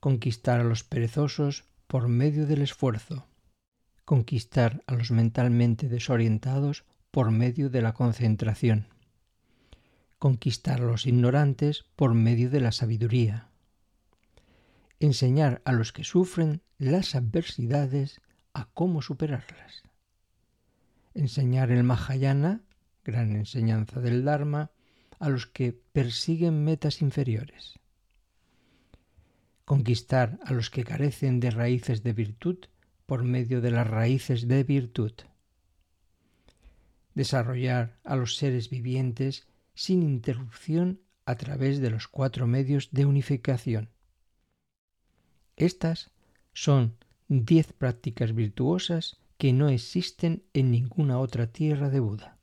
conquistar 0.00 0.58
a 0.58 0.64
los 0.64 0.82
perezosos 0.82 1.62
por 1.86 2.08
medio 2.08 2.48
del 2.48 2.62
esfuerzo, 2.62 3.28
conquistar 4.04 4.82
a 4.88 4.94
los 4.94 5.12
mentalmente 5.12 5.88
desorientados 5.88 6.84
por 7.12 7.30
medio 7.30 7.70
de 7.70 7.80
la 7.80 7.94
concentración, 7.94 8.88
conquistar 10.18 10.80
a 10.80 10.86
los 10.86 11.06
ignorantes 11.06 11.84
por 11.94 12.12
medio 12.12 12.50
de 12.50 12.58
la 12.58 12.72
sabiduría, 12.72 13.50
enseñar 14.98 15.62
a 15.64 15.70
los 15.70 15.92
que 15.92 16.02
sufren 16.02 16.60
las 16.78 17.14
adversidades 17.14 18.20
a 18.52 18.66
cómo 18.74 19.00
superarlas, 19.00 19.84
enseñar 21.14 21.70
el 21.70 21.84
Mahayana, 21.84 22.64
gran 23.04 23.36
enseñanza 23.36 24.00
del 24.00 24.24
Dharma, 24.24 24.70
a 25.18 25.28
los 25.28 25.46
que 25.46 25.72
persiguen 25.92 26.64
metas 26.64 27.02
inferiores, 27.02 27.78
conquistar 29.64 30.38
a 30.44 30.52
los 30.52 30.70
que 30.70 30.84
carecen 30.84 31.40
de 31.40 31.50
raíces 31.50 32.02
de 32.02 32.12
virtud 32.12 32.58
por 33.06 33.22
medio 33.22 33.60
de 33.60 33.70
las 33.70 33.86
raíces 33.86 34.48
de 34.48 34.64
virtud, 34.64 35.12
desarrollar 37.14 37.98
a 38.04 38.16
los 38.16 38.36
seres 38.36 38.70
vivientes 38.70 39.46
sin 39.74 40.02
interrupción 40.02 41.00
a 41.26 41.36
través 41.36 41.80
de 41.80 41.90
los 41.90 42.08
cuatro 42.08 42.46
medios 42.46 42.90
de 42.90 43.06
unificación. 43.06 43.90
Estas 45.56 46.10
son 46.52 46.96
diez 47.28 47.72
prácticas 47.72 48.34
virtuosas 48.34 49.18
que 49.38 49.52
no 49.52 49.68
existen 49.68 50.44
en 50.52 50.70
ninguna 50.70 51.18
otra 51.18 51.46
tierra 51.52 51.90
de 51.90 52.00
Buda. 52.00 52.38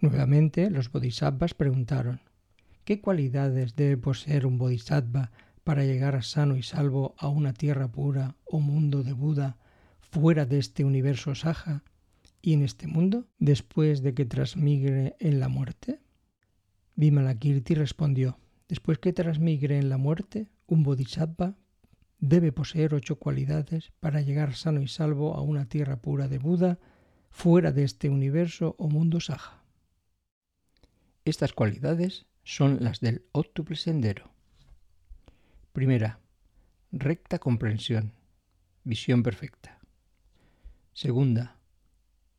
Nuevamente 0.00 0.70
los 0.70 0.92
bodhisattvas 0.92 1.54
preguntaron, 1.54 2.20
¿qué 2.84 3.00
cualidades 3.00 3.74
debe 3.74 3.96
poseer 3.96 4.46
un 4.46 4.56
bodhisattva 4.56 5.32
para 5.64 5.84
llegar 5.84 6.22
sano 6.22 6.56
y 6.56 6.62
salvo 6.62 7.16
a 7.18 7.28
una 7.28 7.52
tierra 7.52 7.88
pura 7.88 8.36
o 8.44 8.60
mundo 8.60 9.02
de 9.02 9.12
Buda 9.12 9.58
fuera 9.98 10.46
de 10.46 10.58
este 10.58 10.84
universo 10.84 11.34
saja 11.34 11.82
y 12.40 12.52
en 12.52 12.62
este 12.62 12.86
mundo 12.86 13.26
después 13.40 14.02
de 14.02 14.14
que 14.14 14.24
transmigre 14.24 15.16
en 15.18 15.40
la 15.40 15.48
muerte? 15.48 16.00
Vimalakirti 16.94 17.74
respondió, 17.74 18.38
después 18.68 18.98
que 18.98 19.12
transmigre 19.12 19.78
en 19.78 19.88
la 19.88 19.98
muerte, 19.98 20.48
un 20.68 20.84
bodhisattva 20.84 21.56
debe 22.20 22.52
poseer 22.52 22.94
ocho 22.94 23.18
cualidades 23.18 23.90
para 23.98 24.20
llegar 24.20 24.54
sano 24.54 24.80
y 24.80 24.86
salvo 24.86 25.34
a 25.34 25.40
una 25.40 25.64
tierra 25.64 25.96
pura 26.00 26.28
de 26.28 26.38
Buda 26.38 26.78
fuera 27.30 27.72
de 27.72 27.82
este 27.82 28.08
universo 28.08 28.76
o 28.78 28.88
mundo 28.88 29.18
saja. 29.18 29.57
Estas 31.28 31.52
cualidades 31.52 32.24
son 32.42 32.78
las 32.80 33.00
del 33.00 33.26
óctuple 33.32 33.76
sendero. 33.76 34.32
Primera, 35.74 36.20
recta 36.90 37.38
comprensión, 37.38 38.14
visión 38.82 39.22
perfecta. 39.22 39.78
Segunda, 40.94 41.58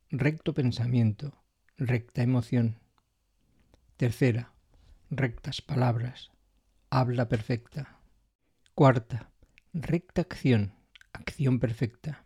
recto 0.09 0.55
pensamiento, 0.55 1.39
recta 1.77 2.23
emoción. 2.23 2.79
Tercera, 3.95 4.53
rectas 5.11 5.61
palabras, 5.61 6.31
habla 6.89 7.29
perfecta. 7.29 7.99
Cuarta, 8.73 9.29
recta 9.71 10.21
acción, 10.21 10.73
acción 11.13 11.59
perfecta. 11.59 12.25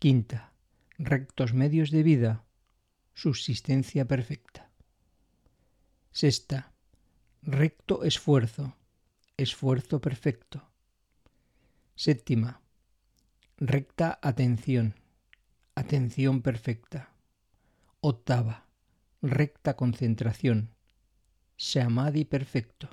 Quinta, 0.00 0.54
rectos 0.98 1.54
medios 1.54 1.92
de 1.92 2.02
vida, 2.02 2.44
subsistencia 3.14 4.08
perfecta. 4.08 4.71
Sexta, 6.12 6.72
recto 7.42 8.04
esfuerzo, 8.04 8.76
esfuerzo 9.36 10.00
perfecto. 10.00 10.62
Séptima, 11.94 12.60
recta 13.58 14.18
atención, 14.22 14.94
Atención 15.74 16.42
perfecta. 16.42 17.14
Octava. 18.00 18.66
Recta 19.22 19.74
concentración. 19.74 20.74
Samadhi 21.56 22.26
perfecto. 22.26 22.90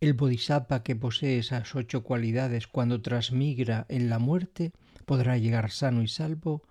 El 0.00 0.14
bodhisattva 0.14 0.82
que 0.82 0.96
posee 0.96 1.38
esas 1.38 1.72
ocho 1.76 2.02
cualidades 2.02 2.66
cuando 2.66 3.00
transmigra 3.00 3.86
en 3.88 4.10
la 4.10 4.18
muerte 4.18 4.72
podrá 5.04 5.38
llegar 5.38 5.70
sano 5.70 6.02
y 6.02 6.08
salvo 6.08 6.64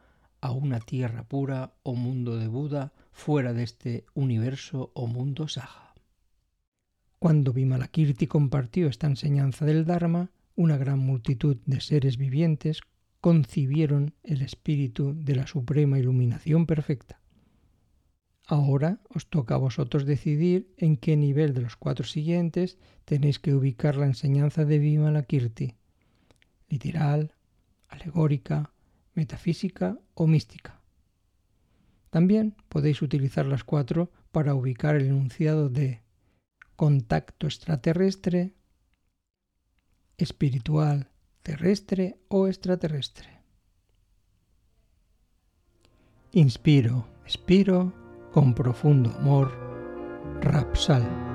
a 0.45 0.51
una 0.51 0.79
tierra 0.79 1.23
pura 1.23 1.73
o 1.81 1.95
mundo 1.95 2.37
de 2.37 2.47
Buda 2.47 2.93
fuera 3.11 3.51
de 3.51 3.63
este 3.63 4.05
universo 4.13 4.91
o 4.93 5.07
mundo 5.07 5.47
Saja. 5.47 5.95
Cuando 7.17 7.51
Vimalakirti 7.51 8.27
compartió 8.27 8.87
esta 8.87 9.07
enseñanza 9.07 9.65
del 9.65 9.85
Dharma, 9.85 10.29
una 10.55 10.77
gran 10.77 10.99
multitud 10.99 11.57
de 11.65 11.81
seres 11.81 12.17
vivientes 12.17 12.81
concibieron 13.21 14.13
el 14.21 14.43
espíritu 14.43 15.15
de 15.17 15.35
la 15.35 15.47
suprema 15.47 15.97
iluminación 15.97 16.67
perfecta. 16.67 17.19
Ahora 18.45 18.99
os 19.09 19.27
toca 19.27 19.55
a 19.55 19.57
vosotros 19.57 20.05
decidir 20.05 20.71
en 20.77 20.95
qué 20.95 21.17
nivel 21.17 21.55
de 21.55 21.61
los 21.61 21.75
cuatro 21.75 22.05
siguientes 22.05 22.77
tenéis 23.03 23.39
que 23.39 23.55
ubicar 23.55 23.95
la 23.95 24.05
enseñanza 24.05 24.63
de 24.63 24.77
Vimalakirti, 24.77 25.73
literal, 26.69 27.33
alegórica, 27.87 28.74
metafísica 29.15 29.97
o 30.13 30.27
mística. 30.27 30.81
También 32.09 32.55
podéis 32.69 33.01
utilizar 33.01 33.45
las 33.45 33.63
cuatro 33.63 34.11
para 34.31 34.55
ubicar 34.55 34.95
el 34.95 35.07
enunciado 35.07 35.69
de 35.69 36.01
contacto 36.75 37.47
extraterrestre, 37.47 38.53
espiritual, 40.17 41.09
terrestre 41.41 42.17
o 42.27 42.47
extraterrestre. 42.47 43.41
Inspiro, 46.31 47.07
expiro 47.23 47.93
con 48.31 48.53
profundo 48.53 49.09
amor. 49.17 49.51
Rapsal. 50.41 51.34